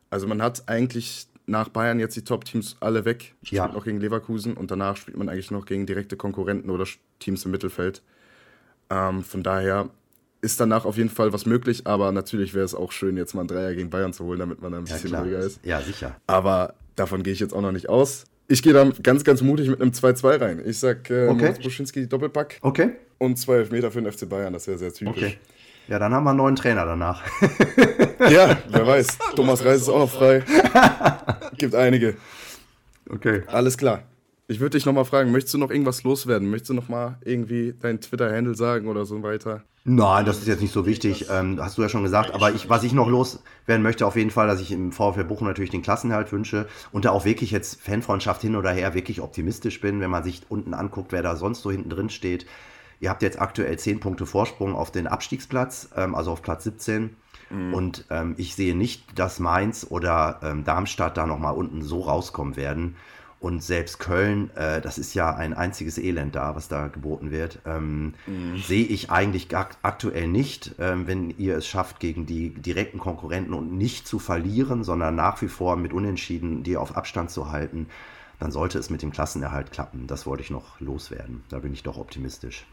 [0.09, 3.35] Also man hat eigentlich nach Bayern jetzt die Top-Teams alle weg.
[3.43, 3.73] Spielt ja.
[3.75, 6.85] auch gegen Leverkusen und danach spielt man eigentlich noch gegen direkte Konkurrenten oder
[7.19, 8.01] Teams im Mittelfeld.
[8.89, 9.89] Ähm, von daher
[10.41, 13.41] ist danach auf jeden Fall was möglich, aber natürlich wäre es auch schön, jetzt mal
[13.41, 15.59] ein Dreier gegen Bayern zu holen, damit man ein bisschen ja, ruhiger ist.
[15.63, 16.17] Ja, sicher.
[16.27, 18.25] Aber davon gehe ich jetzt auch noch nicht aus.
[18.49, 20.61] Ich gehe da ganz, ganz mutig mit einem 2-2 rein.
[20.65, 21.53] Ich sag äh, okay.
[21.63, 22.59] Buschinski Doppelpack.
[22.61, 22.91] Okay.
[23.19, 25.15] Und zwei Elfmeter für den FC Bayern, das wäre sehr typisch.
[25.15, 25.37] Okay.
[25.87, 27.21] Ja, dann haben wir einen neuen Trainer danach.
[28.29, 29.17] ja, wer weiß.
[29.35, 30.43] Thomas Reis ist auch noch frei.
[31.57, 32.15] Gibt einige.
[33.09, 33.43] Okay.
[33.47, 34.03] Alles klar.
[34.47, 36.49] Ich würde dich nochmal fragen, möchtest du noch irgendwas loswerden?
[36.49, 39.63] Möchtest du nochmal irgendwie deinen Twitter-Handle sagen oder so weiter?
[39.85, 42.33] Nein, das ist jetzt nicht so wichtig, ähm, hast du ja schon gesagt.
[42.33, 45.47] Aber ich, was ich noch loswerden möchte, auf jeden Fall, dass ich im VfL Bochum
[45.47, 49.81] natürlich den Klassenhalt wünsche und da auch wirklich jetzt Fanfreundschaft hin oder her wirklich optimistisch
[49.81, 52.45] bin, wenn man sich unten anguckt, wer da sonst so hinten drin steht.
[53.01, 57.15] Ihr habt jetzt aktuell 10 Punkte Vorsprung auf den Abstiegsplatz, ähm, also auf Platz 17.
[57.49, 57.73] Mhm.
[57.73, 62.55] Und ähm, ich sehe nicht, dass Mainz oder ähm, Darmstadt da nochmal unten so rauskommen
[62.55, 62.95] werden.
[63.43, 67.59] Und selbst Köln, äh, das ist ja ein einziges Elend da, was da geboten wird,
[67.65, 68.57] ähm, mhm.
[68.65, 73.77] sehe ich eigentlich aktuell nicht, ähm, wenn ihr es schafft, gegen die direkten Konkurrenten und
[73.77, 77.87] nicht zu verlieren, sondern nach wie vor mit Unentschieden die auf Abstand zu halten,
[78.39, 80.07] dann sollte es mit dem Klassenerhalt klappen.
[80.07, 81.43] Das wollte ich noch loswerden.
[81.49, 82.65] Da bin ich doch optimistisch.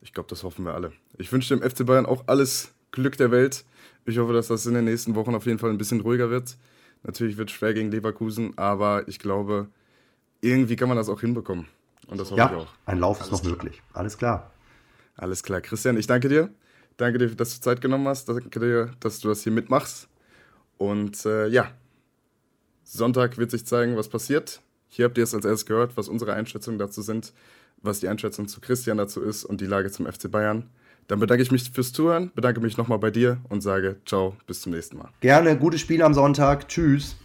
[0.00, 0.90] Ich glaube, das hoffen wir alle.
[1.18, 3.64] Ich wünsche dem FC Bayern auch alles Glück der Welt.
[4.06, 6.56] Ich hoffe, dass das in den nächsten Wochen auf jeden Fall ein bisschen ruhiger wird.
[7.04, 9.68] Natürlich wird es schwer gegen Leverkusen, aber ich glaube,
[10.40, 11.66] irgendwie kann man das auch hinbekommen.
[12.06, 12.68] Und das hoffe ja, ich auch.
[12.84, 13.82] Ein Lauf ist noch möglich.
[13.92, 14.50] Alles klar.
[15.16, 15.60] Alles klar.
[15.60, 16.50] Christian, ich danke dir.
[16.96, 18.28] Danke dir, dass du Zeit genommen hast.
[18.28, 20.08] Danke dir, dass du das hier mitmachst.
[20.78, 21.70] Und äh, ja,
[22.84, 24.60] Sonntag wird sich zeigen, was passiert.
[24.88, 27.32] Hier habt ihr es als erstes gehört, was unsere Einschätzungen dazu sind
[27.82, 30.68] was die Einschätzung zu Christian dazu ist und die Lage zum FC Bayern.
[31.08, 34.60] Dann bedanke ich mich fürs Zuhören, bedanke mich nochmal bei dir und sage ciao, bis
[34.60, 35.10] zum nächsten Mal.
[35.20, 36.68] Gerne, gutes Spiel am Sonntag.
[36.68, 37.16] Tschüss.